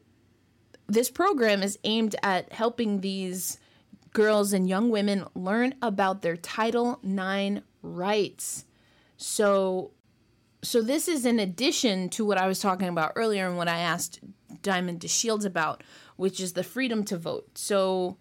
this 0.88 1.10
program 1.10 1.64
is 1.64 1.80
aimed 1.86 2.18
at 2.22 2.52
helping 2.52 3.00
these 3.00 3.60
girls 4.12 4.52
and 4.52 4.68
young 4.68 4.90
women 4.90 5.24
learn 5.36 5.74
about 5.82 6.22
their 6.22 6.36
Title 6.36 7.00
IX 7.02 7.62
rights. 7.82 8.66
So 9.18 9.92
so 10.64 10.82
this 10.82 11.08
is 11.08 11.26
in 11.26 11.40
addition 11.40 12.10
to 12.10 12.26
what 12.26 12.40
I 12.40 12.48
was 12.48 12.60
talking 12.60 12.88
about 12.88 13.14
earlier 13.16 13.48
and 13.48 13.56
what 13.56 13.68
I 13.68 13.80
asked 13.80 14.20
Diamond 14.64 15.00
DeShields 15.00 15.46
about, 15.46 15.84
which 16.16 16.40
is 16.40 16.54
the 16.54 16.64
freedom 16.64 17.04
to 17.06 17.18
vote. 17.18 17.58
So 17.58 18.18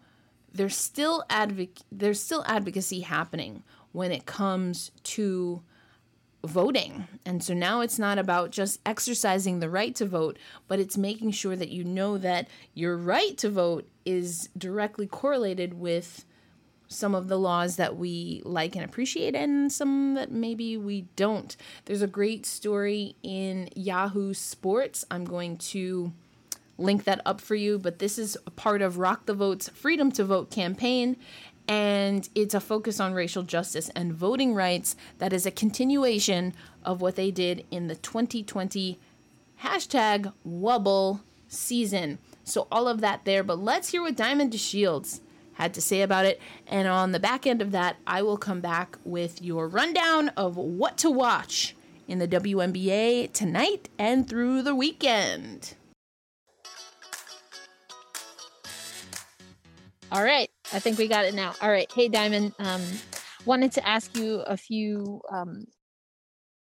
there's 0.53 0.77
still 0.77 1.25
advoc- 1.31 1.83
there's 1.91 2.21
still 2.21 2.45
advocacy 2.47 3.01
happening 3.01 3.63
when 3.93 4.13
it 4.13 4.27
comes 4.27 4.91
to 5.05 5.63
voting. 6.45 7.09
And 7.25 7.43
so 7.43 7.55
now 7.55 7.81
it's 7.81 7.99
not 7.99 8.19
about 8.19 8.51
just 8.51 8.81
exercising 8.85 9.61
the 9.61 9.71
right 9.71 9.95
to 9.97 10.05
vote, 10.05 10.39
but 10.69 10.79
it's 10.79 10.99
making 10.99 11.31
sure 11.31 11.57
that 11.57 11.71
you 11.71 11.85
know 11.85 12.19
that 12.19 12.49
your 12.75 12.97
right 12.97 13.37
to 13.39 13.49
vote 13.49 13.89
is 14.05 14.51
directly 14.57 15.07
correlated 15.07 15.75
with 15.75 16.27
some 16.89 17.15
of 17.15 17.29
the 17.29 17.39
laws 17.39 17.77
that 17.77 17.97
we 17.97 18.43
like 18.45 18.77
and 18.77 18.85
appreciate 18.85 19.35
and 19.35 19.73
some 19.73 20.15
that 20.15 20.31
maybe 20.31 20.77
we 20.77 21.03
don't. 21.17 21.57
There's 21.87 22.03
a 22.03 22.07
great 22.07 22.47
story 22.47 23.17
in 23.23 23.69
Yahoo 23.75 24.35
Sports. 24.35 25.05
I'm 25.11 25.25
going 25.25 25.57
to 25.59 26.13
link 26.77 27.05
that 27.05 27.21
up 27.25 27.41
for 27.41 27.55
you, 27.55 27.79
but 27.79 27.99
this 27.99 28.19
is 28.19 28.37
a 28.47 28.51
part 28.51 28.83
of 28.83 28.99
Rock 28.99 29.27
the 29.27 29.35
Vote's 29.35 29.69
Freedom 29.69 30.11
to 30.13 30.25
Vote 30.25 30.51
campaign 30.51 31.17
and 31.67 32.29
it's 32.35 32.55
a 32.55 32.61
focus 32.61 33.01
on 33.01 33.15
racial 33.15 33.43
justice 33.43 33.91
and 33.95 34.13
voting 34.13 34.55
rights 34.55 34.97
that 35.19 35.33
is 35.33 35.47
a 35.47 35.51
continuation 35.51 36.53
of 36.85 37.01
what 37.01 37.17
they 37.17 37.31
did 37.31 37.65
in 37.71 37.87
the 37.87 37.95
2020 37.97 38.99
hashtag 39.63 40.33
wubble 40.47 41.21
season. 41.49 42.19
So 42.45 42.69
all 42.71 42.87
of 42.87 43.01
that 43.01 43.25
there, 43.25 43.43
but 43.43 43.59
let's 43.59 43.91
hear 43.91 44.03
what 44.03 44.17
Diamond 44.17 44.53
DeShields 44.53 45.21
had 45.55 45.75
to 45.75 45.81
say 45.81 46.03
about 46.03 46.27
it. 46.27 46.41
And 46.67 46.87
on 46.87 47.13
the 47.13 47.21
back 47.21 47.47
end 47.47 47.63
of 47.63 47.73
that, 47.73 47.97
I 48.07 48.23
will 48.23 48.37
come 48.37 48.61
back 48.61 48.99
with 49.05 49.43
your 49.43 49.69
rundown 49.69 50.29
of 50.31 50.57
what 50.57 50.97
to 50.99 51.11
watch 51.11 51.75
in 52.07 52.19
the 52.19 52.29
WNBA 52.29 53.33
tonight 53.33 53.89
and 53.99 54.29
through 54.29 54.63
the 54.63 54.75
weekend. 54.75 55.75
All 60.13 60.23
right, 60.23 60.51
I 60.73 60.79
think 60.79 60.99
we 60.99 61.09
got 61.09 61.25
it 61.25 61.35
now. 61.35 61.55
All 61.61 61.71
right, 61.71 61.91
hey 61.93 62.09
Diamond, 62.09 62.53
um, 62.59 62.83
wanted 63.47 63.73
to 63.73 63.89
ask 63.89 64.17
you 64.17 64.41
a 64.43 64.57
few 64.57 65.21
um, 65.33 65.65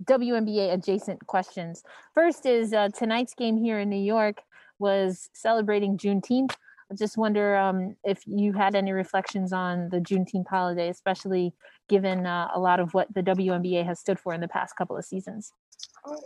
WNBA 0.05 0.72
adjacent 0.72 1.26
questions. 1.26 1.83
First 2.14 2.46
is 2.46 2.72
uh, 2.72 2.88
tonight's 2.96 3.35
game 3.35 3.59
here 3.59 3.78
in 3.78 3.90
New 3.90 4.00
York 4.00 4.38
was 4.78 5.31
celebrating 5.33 5.96
Juneteenth. 5.96 6.55
Just 6.96 7.16
wonder 7.16 7.57
um, 7.57 7.96
if 8.05 8.22
you 8.26 8.52
had 8.52 8.74
any 8.74 8.92
reflections 8.92 9.52
on 9.52 9.88
the 9.88 9.98
Juneteenth 9.98 10.48
holiday, 10.48 10.88
especially 10.88 11.55
given 11.88 12.26
uh, 12.26 12.48
a 12.55 12.61
lot 12.61 12.81
of 12.81 12.94
what 12.94 13.12
the 13.14 13.22
WNBA 13.22 13.85
has 13.85 14.00
stood 14.00 14.18
for 14.18 14.35
in 14.35 14.40
the 14.40 14.48
past 14.48 14.76
couple 14.76 14.96
of 14.96 15.05
seasons. 15.05 15.52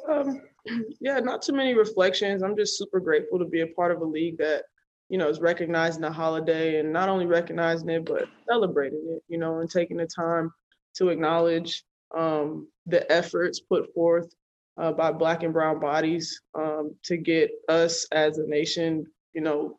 Um, 0.08 0.42
yeah, 1.00 1.18
not 1.20 1.42
too 1.42 1.52
many 1.52 1.74
reflections. 1.74 2.42
I'm 2.42 2.56
just 2.56 2.78
super 2.78 3.00
grateful 3.00 3.38
to 3.38 3.44
be 3.44 3.60
a 3.60 3.66
part 3.66 3.92
of 3.92 4.00
a 4.00 4.04
league 4.04 4.38
that, 4.38 4.64
you 5.08 5.18
know, 5.18 5.28
is 5.28 5.40
recognizing 5.40 6.02
the 6.02 6.10
holiday 6.10 6.80
and 6.80 6.92
not 6.92 7.08
only 7.08 7.26
recognizing 7.26 7.88
it, 7.90 8.04
but 8.04 8.28
celebrating 8.48 9.04
it, 9.08 9.22
you 9.28 9.38
know, 9.38 9.60
and 9.60 9.70
taking 9.70 9.96
the 9.96 10.06
time 10.06 10.52
to 10.96 11.08
acknowledge 11.08 11.84
um, 12.16 12.68
the 12.86 13.10
efforts 13.10 13.60
put 13.60 13.92
forth 13.94 14.32
uh, 14.78 14.92
by 14.92 15.12
Black 15.12 15.42
and 15.42 15.52
Brown 15.52 15.80
bodies 15.80 16.40
um, 16.54 16.94
to 17.04 17.16
get 17.16 17.50
us 17.68 18.06
as 18.12 18.38
a 18.38 18.46
nation, 18.46 19.06
you 19.32 19.40
know, 19.40 19.78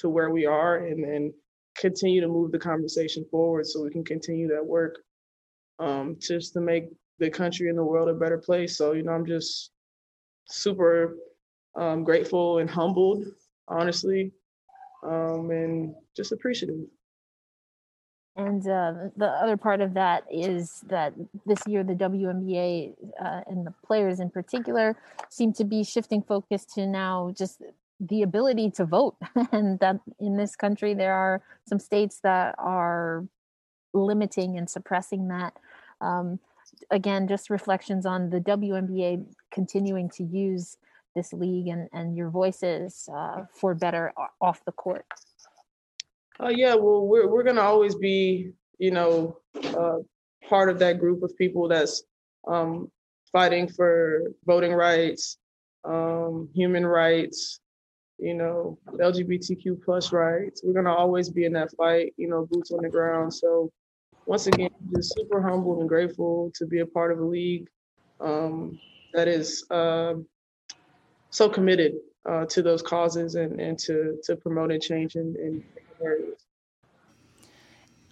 to 0.00 0.08
where 0.08 0.30
we 0.30 0.46
are 0.46 0.86
and 0.86 1.02
then 1.02 1.32
continue 1.76 2.20
to 2.20 2.28
move 2.28 2.52
the 2.52 2.58
conversation 2.58 3.24
forward 3.30 3.66
so 3.66 3.82
we 3.82 3.90
can 3.90 4.04
continue 4.04 4.48
that 4.48 4.64
work 4.64 4.98
um, 5.78 6.16
just 6.20 6.52
to 6.52 6.60
make 6.60 6.88
the 7.18 7.30
country 7.30 7.68
and 7.68 7.78
the 7.78 7.84
world 7.84 8.08
a 8.08 8.14
better 8.14 8.38
place. 8.38 8.76
So, 8.76 8.92
you 8.92 9.02
know, 9.02 9.12
I'm 9.12 9.26
just 9.26 9.70
super 10.48 11.16
um, 11.76 12.04
grateful 12.04 12.58
and 12.58 12.68
humbled, 12.68 13.24
honestly, 13.68 14.32
um, 15.04 15.50
and 15.50 15.94
just 16.16 16.32
appreciative. 16.32 16.80
And 18.36 18.62
uh, 18.68 18.92
the 19.16 19.26
other 19.26 19.56
part 19.56 19.80
of 19.80 19.94
that 19.94 20.22
is 20.30 20.84
that 20.86 21.12
this 21.44 21.58
year 21.66 21.82
the 21.82 21.94
WNBA 21.94 22.94
uh, 23.20 23.40
and 23.48 23.66
the 23.66 23.74
players 23.84 24.20
in 24.20 24.30
particular 24.30 24.96
seem 25.28 25.52
to 25.54 25.64
be 25.64 25.82
shifting 25.82 26.22
focus 26.22 26.64
to 26.74 26.86
now 26.86 27.34
just 27.36 27.60
the 28.00 28.22
ability 28.22 28.70
to 28.72 28.84
vote. 28.84 29.16
and 29.52 29.78
that 29.80 30.00
in 30.20 30.36
this 30.36 30.56
country 30.56 30.94
there 30.94 31.14
are 31.14 31.42
some 31.66 31.78
states 31.78 32.20
that 32.22 32.54
are 32.58 33.26
limiting 33.92 34.56
and 34.58 34.68
suppressing 34.68 35.28
that. 35.28 35.56
Um, 36.00 36.38
again, 36.90 37.28
just 37.28 37.50
reflections 37.50 38.06
on 38.06 38.30
the 38.30 38.40
WNBA 38.40 39.24
continuing 39.50 40.08
to 40.10 40.24
use 40.24 40.76
this 41.14 41.32
league 41.32 41.68
and, 41.68 41.88
and 41.92 42.16
your 42.16 42.30
voices 42.30 43.08
uh, 43.12 43.44
for 43.52 43.74
better 43.74 44.12
off 44.40 44.64
the 44.64 44.72
court. 44.72 45.06
Uh, 46.40 46.50
yeah, 46.54 46.74
well, 46.74 47.04
we're 47.06 47.26
we're 47.26 47.42
gonna 47.42 47.60
always 47.60 47.96
be, 47.96 48.52
you 48.78 48.92
know, 48.92 49.38
uh, 49.76 49.96
part 50.48 50.70
of 50.70 50.78
that 50.78 51.00
group 51.00 51.22
of 51.24 51.36
people 51.36 51.66
that's 51.66 52.04
um, 52.46 52.90
fighting 53.32 53.68
for 53.68 54.32
voting 54.46 54.72
rights, 54.72 55.38
um, 55.84 56.48
human 56.54 56.86
rights, 56.86 57.60
you 58.18 58.34
know, 58.34 58.78
LGBTQ 58.88 59.82
plus 59.84 60.12
rights. 60.12 60.62
We're 60.64 60.74
gonna 60.74 60.94
always 60.94 61.30
be 61.30 61.44
in 61.44 61.52
that 61.54 61.70
fight, 61.76 62.14
you 62.16 62.28
know, 62.28 62.46
boots 62.50 62.72
on 62.72 62.82
the 62.82 62.88
ground. 62.88 63.32
So 63.32 63.70
once 64.26 64.46
again, 64.46 64.70
just 64.94 65.14
super 65.16 65.40
humbled 65.40 65.80
and 65.80 65.88
grateful 65.88 66.52
to 66.56 66.66
be 66.66 66.80
a 66.80 66.86
part 66.86 67.12
of 67.12 67.18
a 67.18 67.24
league 67.24 67.68
um, 68.20 68.78
that 69.14 69.28
is 69.28 69.64
uh, 69.70 70.14
so 71.30 71.48
committed 71.48 71.94
uh, 72.28 72.44
to 72.46 72.62
those 72.62 72.82
causes 72.82 73.36
and, 73.36 73.60
and 73.60 73.78
to, 73.78 74.18
to 74.24 74.36
promoting 74.36 74.80
change 74.80 75.16
in, 75.16 75.34
in 75.36 75.64
areas. 76.04 76.44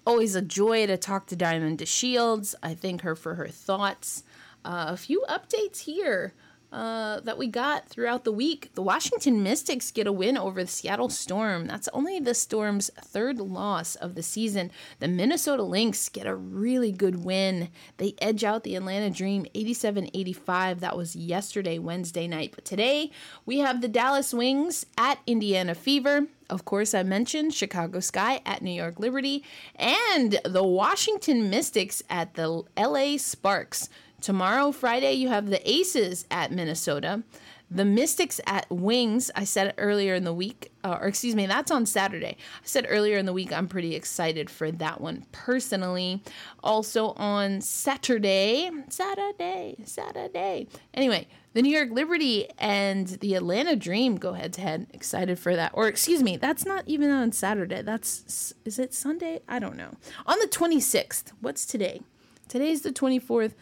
Always 0.06 0.34
a 0.34 0.42
joy 0.42 0.86
to 0.86 0.96
talk 0.96 1.26
to 1.26 1.36
Diamond 1.36 1.80
DeShields. 1.80 2.54
I 2.62 2.74
thank 2.74 3.02
her 3.02 3.14
for 3.14 3.34
her 3.34 3.48
thoughts. 3.48 4.22
Uh, 4.64 4.86
a 4.88 4.96
few 4.96 5.24
updates 5.28 5.80
here 5.80 6.32
uh, 6.72 7.20
that 7.20 7.38
we 7.38 7.46
got 7.46 7.88
throughout 7.88 8.24
the 8.24 8.32
week. 8.32 8.70
The 8.74 8.82
Washington 8.82 9.42
Mystics 9.42 9.90
get 9.90 10.06
a 10.06 10.12
win 10.12 10.36
over 10.36 10.62
the 10.62 10.68
Seattle 10.68 11.08
Storm. 11.08 11.66
That's 11.66 11.88
only 11.92 12.20
the 12.20 12.34
Storm's 12.34 12.90
third 13.00 13.38
loss 13.38 13.94
of 13.94 14.14
the 14.14 14.22
season. 14.22 14.70
The 14.98 15.08
Minnesota 15.08 15.62
Lynx 15.62 16.08
get 16.08 16.26
a 16.26 16.34
really 16.34 16.92
good 16.92 17.24
win. 17.24 17.70
They 17.98 18.14
edge 18.20 18.44
out 18.44 18.64
the 18.64 18.76
Atlanta 18.76 19.10
Dream 19.10 19.46
87 19.54 20.10
85. 20.12 20.80
That 20.80 20.96
was 20.96 21.16
yesterday, 21.16 21.78
Wednesday 21.78 22.26
night. 22.26 22.52
But 22.54 22.64
today 22.64 23.10
we 23.44 23.58
have 23.58 23.80
the 23.80 23.88
Dallas 23.88 24.34
Wings 24.34 24.86
at 24.98 25.18
Indiana 25.26 25.74
Fever. 25.74 26.26
Of 26.48 26.64
course, 26.64 26.94
I 26.94 27.02
mentioned 27.02 27.54
Chicago 27.54 27.98
Sky 27.98 28.40
at 28.46 28.62
New 28.62 28.70
York 28.70 29.00
Liberty 29.00 29.42
and 29.74 30.38
the 30.44 30.62
Washington 30.62 31.50
Mystics 31.50 32.02
at 32.08 32.34
the 32.34 32.62
LA 32.76 33.16
Sparks. 33.16 33.88
Tomorrow, 34.26 34.72
Friday, 34.72 35.12
you 35.12 35.28
have 35.28 35.50
the 35.50 35.70
Aces 35.70 36.26
at 36.32 36.50
Minnesota. 36.50 37.22
The 37.70 37.84
Mystics 37.84 38.40
at 38.44 38.68
Wings, 38.68 39.30
I 39.36 39.44
said 39.44 39.72
earlier 39.78 40.16
in 40.16 40.24
the 40.24 40.34
week, 40.34 40.72
uh, 40.82 40.98
or 41.00 41.06
excuse 41.06 41.36
me, 41.36 41.46
that's 41.46 41.70
on 41.70 41.86
Saturday. 41.86 42.36
I 42.36 42.64
said 42.64 42.88
earlier 42.88 43.18
in 43.18 43.26
the 43.26 43.32
week, 43.32 43.52
I'm 43.52 43.68
pretty 43.68 43.94
excited 43.94 44.50
for 44.50 44.72
that 44.72 45.00
one 45.00 45.26
personally. 45.30 46.24
Also 46.64 47.10
on 47.10 47.60
Saturday, 47.60 48.68
Saturday, 48.88 49.76
Saturday. 49.84 50.66
Anyway, 50.92 51.28
the 51.52 51.62
New 51.62 51.70
York 51.70 51.90
Liberty 51.92 52.48
and 52.58 53.06
the 53.06 53.36
Atlanta 53.36 53.76
Dream 53.76 54.16
go 54.16 54.32
head 54.32 54.52
to 54.54 54.60
head. 54.60 54.88
Excited 54.92 55.38
for 55.38 55.54
that. 55.54 55.70
Or 55.72 55.86
excuse 55.86 56.24
me, 56.24 56.36
that's 56.36 56.66
not 56.66 56.82
even 56.88 57.12
on 57.12 57.30
Saturday. 57.30 57.82
That's, 57.82 58.52
is 58.64 58.80
it 58.80 58.92
Sunday? 58.92 59.42
I 59.48 59.60
don't 59.60 59.76
know. 59.76 59.94
On 60.26 60.36
the 60.40 60.48
26th, 60.48 61.30
what's 61.40 61.64
today? 61.64 62.00
Today's 62.48 62.82
the 62.82 62.90
24th. 62.90 63.52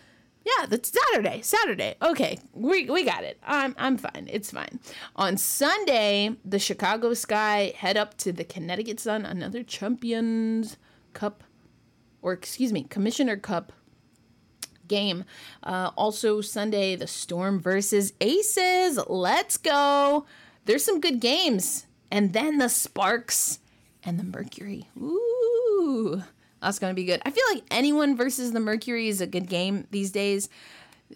Yeah, 0.44 0.66
that's 0.66 0.92
Saturday. 0.92 1.40
Saturday. 1.42 1.96
Okay, 2.02 2.38
we, 2.52 2.90
we 2.90 3.02
got 3.04 3.24
it. 3.24 3.38
I'm 3.42 3.74
I'm 3.78 3.96
fine. 3.96 4.28
It's 4.30 4.50
fine. 4.50 4.78
On 5.16 5.36
Sunday, 5.36 6.36
the 6.44 6.58
Chicago 6.58 7.14
Sky 7.14 7.72
head 7.76 7.96
up 7.96 8.16
to 8.18 8.32
the 8.32 8.44
Connecticut 8.44 9.00
Sun, 9.00 9.24
another 9.24 9.62
Champions 9.62 10.76
Cup, 11.14 11.44
or 12.20 12.32
excuse 12.32 12.72
me, 12.72 12.84
Commissioner 12.84 13.36
Cup 13.36 13.72
game. 14.86 15.24
Uh, 15.62 15.90
also 15.96 16.42
Sunday, 16.42 16.94
the 16.94 17.06
Storm 17.06 17.58
versus 17.58 18.12
Aces. 18.20 18.98
Let's 19.08 19.56
go. 19.56 20.26
There's 20.66 20.84
some 20.84 21.00
good 21.00 21.20
games, 21.20 21.86
and 22.10 22.34
then 22.34 22.58
the 22.58 22.68
Sparks 22.68 23.60
and 24.02 24.18
the 24.18 24.24
Mercury. 24.24 24.88
Ooh. 24.98 26.22
That's 26.64 26.78
going 26.78 26.90
to 26.90 26.94
be 26.94 27.04
good. 27.04 27.20
I 27.26 27.30
feel 27.30 27.44
like 27.52 27.62
anyone 27.70 28.16
versus 28.16 28.52
the 28.52 28.60
Mercury 28.60 29.08
is 29.08 29.20
a 29.20 29.26
good 29.26 29.48
game 29.48 29.86
these 29.90 30.10
days. 30.10 30.48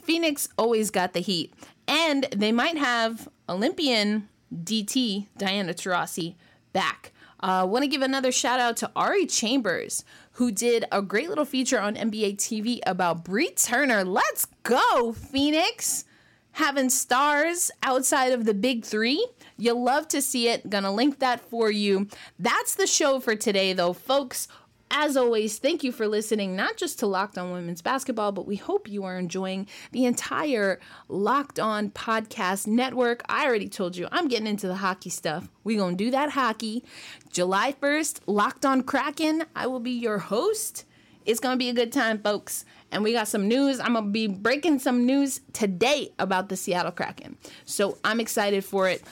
Phoenix 0.03 0.49
always 0.59 0.91
got 0.91 1.15
the 1.15 1.21
heat. 1.21 1.55
And 1.87 2.25
they 2.37 2.53
might 2.53 2.77
have 2.77 3.29
Olympian 3.49 4.29
DT, 4.55 5.27
Diana 5.39 5.73
Taurasi, 5.73 6.35
back. 6.75 7.13
I 7.41 7.61
uh, 7.61 7.67
want 7.67 7.85
to 7.85 7.89
give 7.89 8.03
another 8.03 8.33
shout 8.33 8.61
out 8.61 8.77
to 8.79 8.91
Ari 8.95 9.27
Chambers, 9.27 10.05
who 10.33 10.51
did 10.51 10.85
a 10.91 11.01
great 11.01 11.29
little 11.29 11.45
feature 11.45 11.81
on 11.81 11.95
NBA 11.95 12.37
TV 12.37 12.81
about 12.85 13.25
Bree 13.25 13.51
Turner. 13.51 14.05
Let's 14.05 14.45
go, 14.65 15.13
Phoenix! 15.13 16.05
Having 16.53 16.91
stars 16.91 17.71
outside 17.85 18.33
of 18.33 18.45
the 18.45 18.55
big 18.55 18.85
three. 18.85 19.25
You'll 19.57 19.83
love 19.83 20.09
to 20.09 20.21
see 20.21 20.49
it. 20.49 20.69
Gonna 20.69 20.93
link 20.93 21.21
that 21.21 21.41
for 21.41 21.71
you. 21.71 22.09
That's 22.39 22.75
the 22.75 22.89
show 22.89 23.21
for 23.21 23.37
today, 23.37 23.73
though, 23.73 23.93
folks. 23.93 24.49
As 24.91 25.17
always, 25.17 25.59
thank 25.59 25.85
you 25.85 25.93
for 25.93 26.09
listening, 26.09 26.57
not 26.57 26.79
just 26.79 26.99
to 27.01 27.07
Locked 27.07 27.37
On 27.37 27.53
Women's 27.53 27.83
Basketball, 27.83 28.33
but 28.33 28.47
we 28.47 28.57
hope 28.57 28.89
you 28.89 29.05
are 29.05 29.19
enjoying 29.19 29.67
the 29.93 30.07
entire 30.07 30.81
Locked 31.09 31.61
On 31.61 31.91
Podcast 31.91 32.67
Network. 32.67 33.23
I 33.29 33.47
already 33.47 33.69
told 33.69 33.97
you 33.97 34.09
I'm 34.11 34.29
getting 34.29 34.47
into 34.47 34.67
the 34.67 34.77
hockey 34.77 35.11
stuff. 35.11 35.49
We're 35.63 35.79
going 35.79 35.99
to 35.99 36.05
do 36.05 36.11
that 36.13 36.31
hockey. 36.31 36.85
July 37.31 37.75
1st, 37.81 38.21
Locked 38.27 38.65
On 38.65 38.83
Kraken. 38.83 39.45
I 39.55 39.67
will 39.67 39.81
be 39.81 39.91
your 39.91 40.19
host. 40.19 40.87
It's 41.27 41.41
going 41.41 41.55
to 41.55 41.59
be 41.59 41.69
a 41.69 41.75
good 41.75 41.93
time, 41.93 42.19
folks. 42.23 42.65
And 42.91 43.05
we 43.05 43.13
got 43.13 43.29
some 43.29 43.47
news. 43.47 43.81
I'm 43.81 43.93
going 43.93 44.07
to 44.07 44.11
be 44.11 44.27
breaking 44.27 44.79
some 44.79 45.05
news 45.05 45.43
today 45.53 46.13
about 46.19 46.49
the 46.49 46.57
Seattle 46.57 46.93
Kraken. 46.93 47.37
So 47.67 47.99
I'm 48.03 48.21
excited 48.21 48.65
for 48.65 48.89
it. 48.89 49.03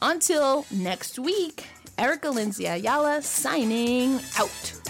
Until 0.00 0.64
next 0.70 1.18
week, 1.18 1.66
Erica 1.98 2.30
Lindsay 2.30 2.66
Ayala 2.66 3.22
signing 3.22 4.20
out. 4.38 4.83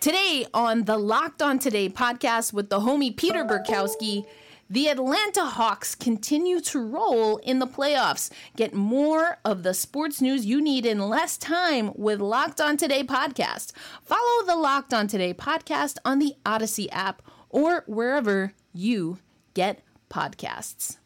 Today 0.00 0.46
on 0.54 0.84
the 0.84 0.96
Locked 0.96 1.42
On 1.42 1.58
Today 1.58 1.86
podcast 1.90 2.54
with 2.54 2.70
the 2.70 2.80
homie 2.80 3.14
Peter 3.14 3.44
Bukowski, 3.44 4.24
The 4.70 4.88
Atlanta 4.88 5.44
Hawks 5.44 5.94
continue 5.94 6.58
to 6.60 6.80
roll 6.80 7.36
in 7.36 7.58
the 7.58 7.66
playoffs. 7.66 8.30
Get 8.56 8.72
more 8.72 9.36
of 9.44 9.62
the 9.62 9.74
sports 9.74 10.22
news 10.22 10.46
you 10.46 10.62
need 10.62 10.86
in 10.86 11.10
less 11.10 11.36
time 11.36 11.92
with 11.94 12.18
Locked 12.18 12.62
On 12.62 12.78
Today 12.78 13.04
podcast. 13.04 13.72
Follow 14.02 14.46
the 14.46 14.56
Locked 14.56 14.94
On 14.94 15.06
Today 15.06 15.34
podcast 15.34 15.98
on 16.02 16.18
the 16.18 16.34
Audacy 16.46 16.88
app 16.90 17.20
or 17.50 17.84
wherever 17.86 18.54
you 18.72 19.18
get 19.52 19.82
podcasts. 20.08 20.96